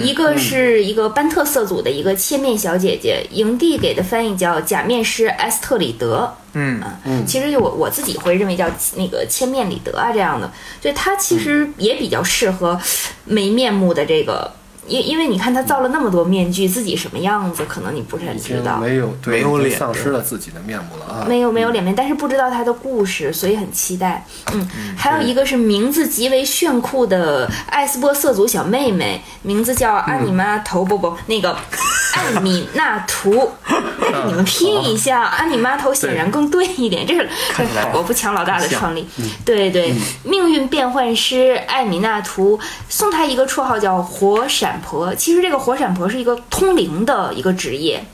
[0.00, 12.80] 一个是一个班特色组的一个切面小姐姐，营地给的翻译叫假面师埃斯特里德，嗯嗯，其实我我自己会认为叫那个千面里德啊这样的，就他其实也比较适合
[13.24, 14.52] 没面目的这个。
[14.86, 18.78] 因因为你看他造了那么多面具，自己什么样子，可能你不是很知道。
[18.78, 21.26] 没有对没有脸丧失了自己的面目了啊！
[21.28, 24.26] 没有没有脸面，但是不知道他的故事，所以很期待。
[24.52, 31.56] 嗯，还有一个是名字极为炫酷的艾斯波色族小妹妹，名字叫阿尼玛头不不那个
[32.14, 33.50] 艾米纳图，
[34.26, 37.28] 你们拼一下，阿尼玛头显然更对一点，这是
[37.92, 39.06] 我不抢老大的创立。
[39.44, 42.58] 对对，命运变幻师艾米纳图
[42.88, 48.04] 送他一个绰号叫火闪婆，其实这个火闪婆是一个通灵的一个职业。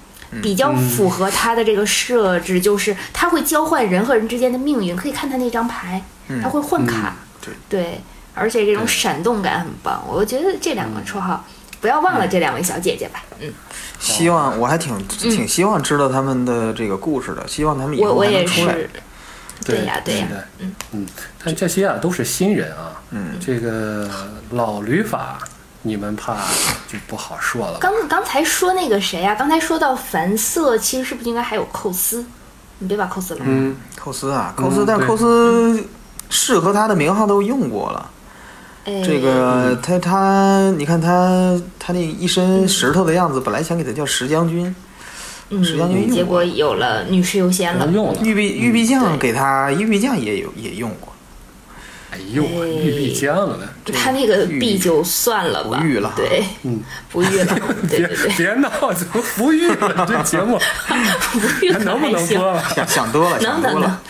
[0.41, 6.01] 比较符合他的这个设置，就是他会交换人和人之间的命运，可以看他那张牌，
[6.41, 8.01] 他会换卡，对对，
[8.33, 10.05] 而且这种闪动感很棒。
[10.07, 11.45] 我觉得这两个绰号，
[11.81, 13.25] 不要忘了这两位小姐姐吧。
[13.41, 13.53] 嗯，
[13.99, 18.77] 希望我还挺挺希望知道他们的这个故事的，希望他们以后也还能出来。
[19.65, 21.07] 对呀对呀的嗯嗯，
[21.45, 24.09] 但这些啊都是新人啊，嗯，这个
[24.51, 25.41] 老旅法
[25.83, 26.35] 你们怕
[26.87, 27.79] 就不好说了。
[27.81, 32.25] 刚刚才说那个谁呀、刚才说到凡瑟，其实是不是应该还有寇斯？
[32.79, 33.53] 你别把寇斯扔了。
[33.53, 35.87] 嗯，寇斯啊，寇斯，但对寇斯
[36.29, 38.11] 适合他的名号都用过了。
[38.85, 44.75] 哎这个他他，你看他他那一身石头的样子，本来想给他叫石将军，
[45.51, 47.95] 嗯石将军用过结果有了女士优先了能。
[47.95, 48.21] 用了。
[48.23, 51.13] 玉璧玉璧酱对给他玉璧酱也有也用过，
[52.13, 53.59] 哎呦，哎玉璧酱了，
[53.93, 57.59] 他那个玉币就算了吧，不育了对，嗯，不育了，
[57.89, 58.17] 对别对。
[58.17, 60.05] 对，别闹，怎么不育了？
[60.09, 60.59] 这节目。
[61.33, 62.53] 不育了还能不，能播？
[62.53, 62.63] 了？
[62.75, 64.01] 想想多了，能能能想多了。，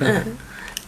[0.00, 0.24] 嗯，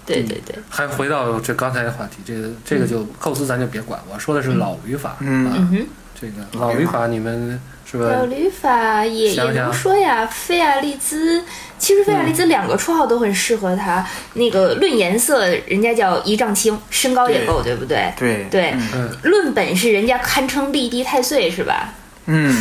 [0.06, 5.86] 对对对，还回到这刚才的话题，这个这个就构思咱就别管，我说的是老语法嗯。
[6.18, 7.06] 这个老语法。
[7.06, 8.06] 你们是吧？
[8.06, 11.42] 老语法也也能说呀，菲亚利兹，
[11.78, 14.06] 其实菲亚利兹两个绰号都很适合他。
[14.34, 17.74] 那个论颜色，人家叫一丈青，身高也够，对。
[17.76, 18.12] 不对？
[18.16, 18.46] 对。
[18.50, 21.92] 对，嗯，论本事，人家堪称立地太岁是吧？
[22.26, 22.52] 嗯，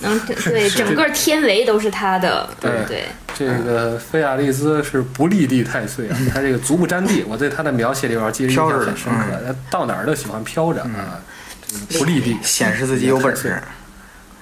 [0.00, 2.70] 能 对 整个天维都是他的，对。
[2.70, 3.04] 不对？
[3.34, 11.18] 这个菲亚利兹是不立地太岁啊，他这个足不沾地，我对他的描写里边记得印象飘着很深刻，他到哪儿都喜欢飘着啊，
[11.66, 13.60] 这个不立地，显示自己有本事。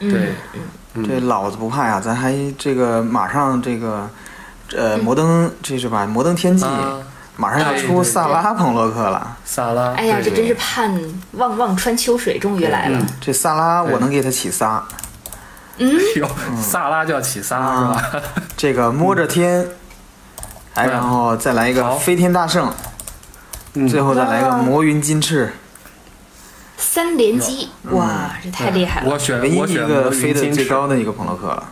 [0.01, 0.11] 嗯。
[0.11, 0.21] 对，
[1.07, 4.09] 这老子不怕呀，咱还这个马上这个，
[4.77, 6.07] 呃，摩登这是吧？
[6.07, 6.99] 摩登天际啊，
[7.37, 9.37] 马上要出萨拉彭洛克了。
[9.45, 10.99] 萨拉，哎呀，这真是盼
[11.33, 13.05] 望望穿秋水终于来了。
[13.21, 14.83] 这萨拉我能给他起仨，
[15.79, 16.29] 嗯， 哟，
[16.61, 18.23] 萨拉就要起仨是吧？
[18.57, 19.67] 这个摸着天，
[20.75, 22.73] 哎，嗯然后再来一个飞天大圣，
[23.75, 25.53] 嗯最后再来一个哇魔云金翅，
[26.91, 29.11] 三连击，哇，这太厉害了！
[29.11, 31.69] 我选唯一一个飞得最高的一个朋洛克了。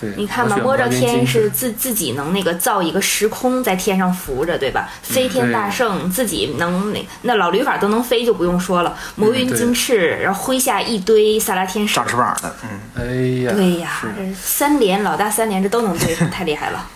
[0.00, 4.88] 对，你看吧，摸着天是自自己能那个造一个时空在天上浮着，对吧？
[5.02, 11.94] 飞天大圣自己能那那老驴法都能飞就不用说了，魔云金翅，然后麾下一堆萨拉天使。
[11.94, 13.04] 长，翅膀的，嗯，哎
[13.44, 16.88] 呀，对呀，这三连老大三连这都能对付，太厉害了。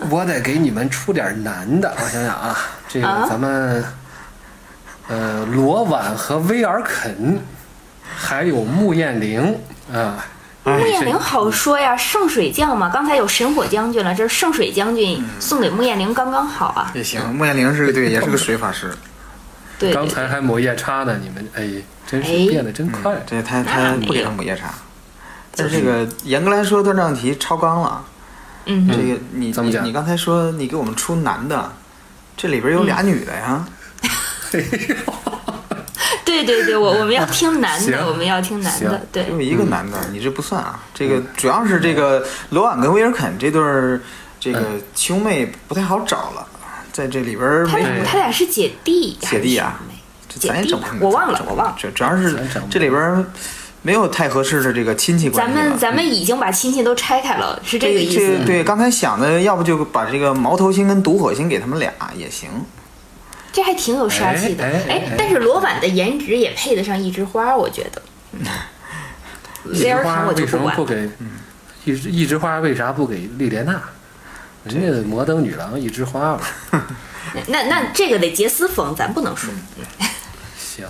[0.08, 1.94] 我得给你们出点难的。
[2.00, 2.56] 我想想啊，
[2.88, 3.26] 这个啊？
[3.28, 3.84] 咱们，
[5.10, 7.40] 呃，罗婉和威尔肯，
[8.16, 9.58] 还有穆艳玲
[9.92, 10.24] 啊，
[10.62, 16.92] 穆艳玲好说呀，圣水将嘛，刚才有神火将军了，这是圣水将军送给穆艳玲刚刚好啊。
[16.94, 18.94] 也行，穆艳玲是对， 也是个水法师。
[19.80, 23.16] 对，刚才还抹夜叉呢，你们哎，真是变得真快。
[23.26, 24.72] 对他他不给他抹夜叉，
[25.56, 28.04] 但是这个严格来说，断章题超纲了。
[28.66, 31.72] 嗯，这个你你你刚才说你给我们出男的，
[32.36, 33.64] 这里边有俩女的呀。
[36.24, 39.24] 对对对，我我们要听男的，我们要听男的， 对。
[39.24, 40.80] 就一个男的，你这不算啊。
[40.94, 44.00] 这个主要是这个罗婉跟威尔肯这对儿，
[44.38, 44.62] 这个
[44.94, 46.46] 兄妹不太好找了，
[46.92, 49.80] 在这里边他他俩是姐弟，姐弟啊，
[50.28, 51.76] 姐弟，我忘了，我忘了。
[51.78, 52.38] 主主要是
[52.70, 53.26] 这里边
[53.82, 55.54] 没有太合适的这个亲戚关系。
[55.54, 58.38] 咱们咱们已经把亲戚都拆开了，是这个意思。
[58.46, 62.48] 对，刚才想的，要不就把这个毛头星跟毒火星给他们俩也行。
[63.52, 68.02] 这还挺有杀气的，哎，但是罗婉的颜值也配得上一枝花，我觉得。
[69.72, 71.10] 一枝花为什么不给？
[71.84, 73.80] 一枝一枝花为啥不给莉莲娜？
[74.64, 76.42] 人家摩登女郎一枝花吧。
[77.48, 79.52] 那那这个得杰斯封，咱不能说。
[80.58, 80.86] 行，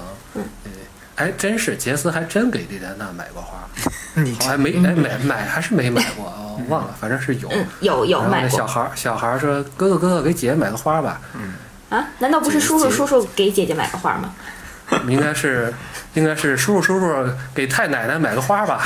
[1.16, 3.68] 哎，真是杰斯还真给莉莲娜买过花，
[4.22, 7.50] 你还没哎买买还是没买过啊，忘了，反正是有
[7.80, 8.56] 有有买过。
[8.56, 11.52] 小孩小孩说：“哥哥哥哥，给姐姐买个花吧。”嗯。
[11.91, 12.09] 啊？
[12.20, 14.32] 难道不是叔叔叔叔给姐姐买个花吗？
[15.07, 15.72] 应该是，
[16.14, 18.82] 应该是叔叔叔叔给太奶奶买个花吧。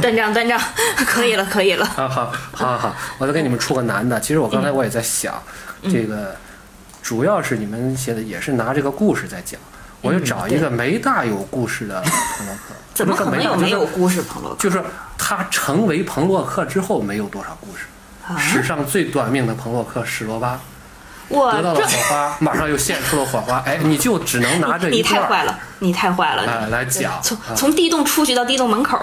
[0.00, 0.60] 断账断账，
[1.06, 1.84] 可以了可以了。
[1.86, 4.18] 好好好好，我再给你们出个难的。
[4.18, 5.40] 其实我刚才我也在想，
[5.84, 6.34] 这个
[7.02, 9.60] 主要是你们写的也是拿这个故事在讲，
[10.00, 12.74] 我就找一个没大有故事的彭洛克。
[12.92, 14.58] 怎么可能有没有故事彭洛克？
[14.58, 14.82] 就是
[15.16, 17.84] 他成为彭洛克之后没有多少故事。
[18.38, 20.60] 史上最短命的彭洛克史罗巴。
[21.32, 23.58] 得到了火花，马上又现出了火花。
[23.66, 26.42] 哎，你就只能拿着一你太坏了，你太坏了。
[26.44, 28.98] 哎，来讲，从从地洞出去到地洞门口，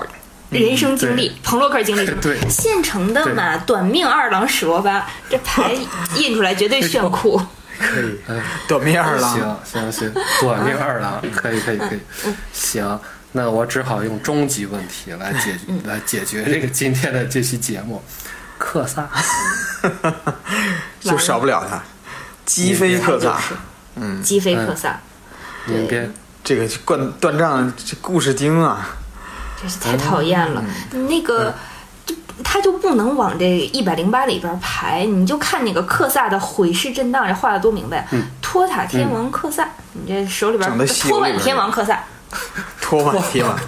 [0.50, 3.58] 人生经历，彭洛克经历，对，现成的嘛。
[3.58, 5.74] 短命二郎史罗巴，这牌
[6.16, 7.42] 印出来绝对炫酷。
[7.80, 8.20] 可以，
[8.68, 12.00] 短命二郎，行行行，短命二郎，可以可以可以。
[12.52, 13.00] 行，
[13.32, 18.04] 那我只好用终极问题来解来解决这个今天的这期节目。
[18.58, 19.08] 克萨，
[21.00, 21.82] 就少不了他。
[22.50, 23.40] 击飞克萨，
[23.96, 25.00] 嗯，鸡飞克萨，
[25.68, 26.10] 对，
[26.44, 28.90] 这个断断账这故事精啊，
[29.62, 30.64] 真是太讨厌了。
[30.92, 31.54] 那个，
[32.08, 38.08] 就他就不能往这一百零八里边排，你就看那个克萨的毁尸震荡，这画的多明白。
[38.42, 42.00] 托塔天王克萨，你这手里边托碗天王克萨，
[42.82, 43.60] 托碗天王，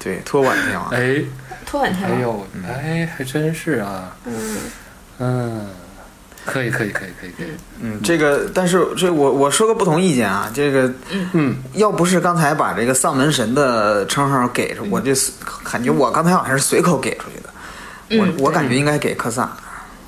[0.00, 1.22] 对，托碗天王，哎，
[1.64, 4.58] 托碗天王，哎呦，哎，还真是啊，嗯。
[5.20, 5.66] 嗯。
[6.48, 7.48] 可以可以可以可以可以，
[7.82, 10.90] 嗯，这个，但是这我我说个不同意见啊，这个，
[11.34, 15.12] 嗯，要不是刚才把这个丧门神的称号给出，我这
[15.70, 19.54] 感觉我刚才好像是随口给出去的，我我感觉应该给克萨，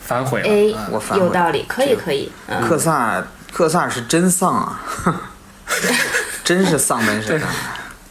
[0.01, 2.32] 反悔了，哎，我反悔，有道理，可以可以，
[2.66, 3.22] 克萨
[3.53, 4.80] 克萨是真丧啊，
[6.43, 7.38] 真是丧门神，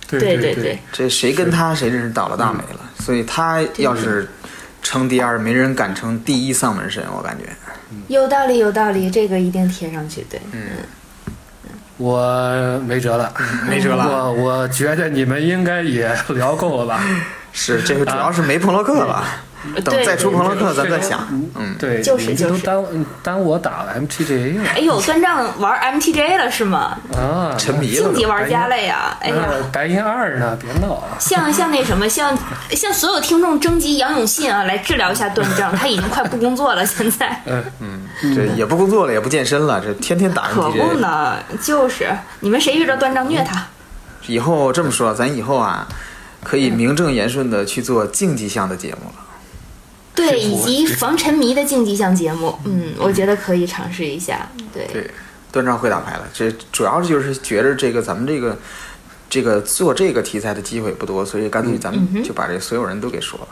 [0.07, 4.29] 对对对，这谁跟他谁真是倒了大霉了，所以他要是
[4.83, 7.45] 称第二，没人敢称第一丧门神，我感觉。
[8.07, 10.39] 有道理，有道理，这个一定贴上去，对。
[10.51, 10.61] 嗯，
[11.97, 13.33] 我没辙了，
[13.67, 14.31] 没辙了。
[14.31, 17.03] 我我觉得你们应该也聊够了吧？
[17.51, 19.23] 是，这个主要是没朋洛克了。
[19.83, 21.27] 等再出朋洛克，咱再想。
[21.55, 22.59] 嗯，对，就是就是。
[22.69, 22.83] 耽
[23.23, 24.69] 耽误我打了 MTJ 了。
[24.75, 26.97] 哎呦，端账玩 MTJ 了是吗？
[27.13, 28.03] 啊，沉迷了。
[28.03, 29.17] 竞技玩家了呀！
[29.21, 29.35] 哎呀，
[29.71, 30.57] 白银二呢？
[30.61, 31.01] 别闹。
[31.19, 32.37] 像像那什么，像
[32.71, 35.71] 像所有听众征集杨永信啊，来治疗一下端正。
[35.75, 37.41] 他已经快不工作了，现在。
[37.45, 40.49] 嗯嗯，这也不工作了，也不健身了，这天天打。
[40.49, 42.09] 可不呢，就是
[42.41, 43.65] 你们谁遇着端正虐他。
[44.27, 45.87] 以后这么说，咱以后啊，
[46.43, 49.25] 可以名正言顺的去做竞技项的节目了。
[50.19, 54.49] 对，以及防沉迷的竞技项节目，嗯，我觉得可以尝试一下。
[54.73, 55.09] 对，对，
[55.51, 56.27] 断章会打牌了。
[56.33, 58.57] 这主要就是觉着这个咱们这个
[59.29, 63.47] 这个做这个题材的机会不多，所以干脆咱们就把这所有人都给说了。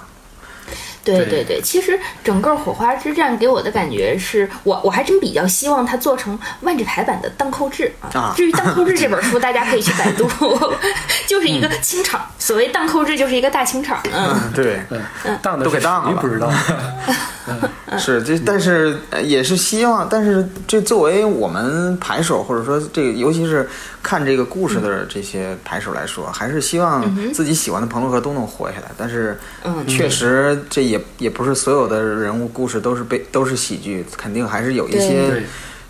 [1.16, 8.34] 对对对，其实整个火花之战给我的感觉是我我还真比较希望它做成万智牌版的荡寇志啊。
[8.36, 10.28] 至于荡寇志这本 书，大家可以去百度，
[11.28, 12.22] 就是一个清场。
[12.40, 14.00] 所谓荡寇志就是一个大清场。
[14.14, 16.50] 嗯，对，嗯，荡都给荡了，不知道。
[17.98, 23.68] 是这，但是也是希望，但是这作为我们牌手，或者说这个，尤其是
[24.08, 27.04] 看这个故事的这些牌手来说，还是希望
[27.34, 28.90] 自己喜欢的朋洛克都能活下来。
[28.96, 29.38] 但是，
[29.86, 35.44] 确实这也也不是所有的人物故事都是被都是喜剧，肯定还是有一些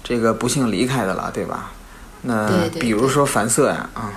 [0.03, 1.69] 这个不幸离开的了，对吧？
[2.23, 4.09] 那比如说樊瑟呀，啊，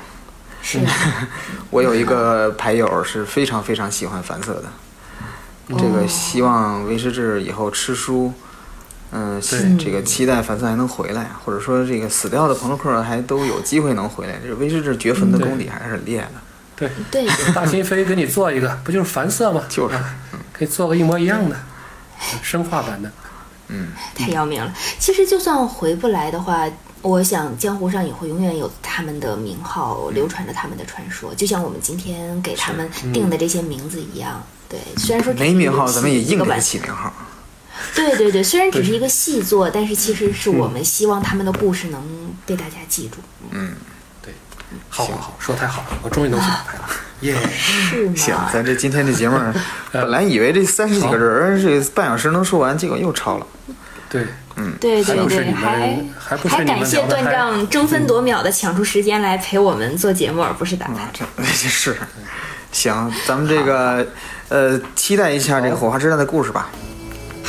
[0.62, 0.78] 是。
[0.78, 1.28] 啊，
[1.68, 8.32] 我有一个牌友是非常非常喜欢凡瑟的，这个希望威士忌以后吃书，
[9.12, 14.34] 嗯、对这个期待凡瑟还能回来，或者说这个死掉的朋克还都有机会能回来。
[14.44, 16.32] 这威士忌掘坟的功底还是很厉害的。
[16.76, 19.64] 对，对，大新飞给你做一个，不就是凡瑟吗？
[19.68, 20.14] 就是啊
[20.52, 21.56] 可以做个一模一样的，
[22.40, 23.10] 生化版的。
[23.68, 24.72] 嗯 太要命了。
[24.98, 26.66] 其实就算回不来的话，
[27.02, 34.42] 我想江湖上也会永远有他们的名号流传着他们的传说，就像我们今天给他们定的这些名字一样。
[34.68, 37.12] 对，虽然说没名号，咱们也硬给起名号。
[37.94, 42.02] 对对对，虽然只是一个细作，但是其实是我们希望他们的故事能
[42.46, 43.18] 被大家记住，
[43.50, 43.72] 嗯
[44.22, 44.34] 对，
[44.88, 46.84] 好好好，说太好了，我终于能去打牌了，
[47.20, 47.36] 耶！
[47.52, 48.14] 是吗？
[48.16, 49.38] 行，咱这今天这节目，
[49.92, 53.46] 本来以为这三十几个人儿这半小时能说完，结果又超了。
[54.08, 54.26] 对，
[54.56, 61.10] 嗯对对对，还不是你还们，还不是还你们感谢段丈争分夺秒的抢出时间来陪我们做节目，而不是打牌。
[61.12, 61.96] 这 是，
[62.72, 64.06] 行，咱们这个
[64.48, 66.68] 呃，期待一下这个火花之战的故事吧。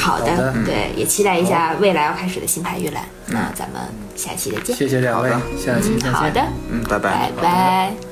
[0.02, 3.04] 好的，好的对，也期待一下未来要开始的新牌预览。
[3.28, 3.82] 那咱们
[4.16, 4.76] 下期再见。
[4.76, 6.12] 谢谢两位好的，下期再见。
[6.14, 8.11] 好的，嗯，拜拜拜拜。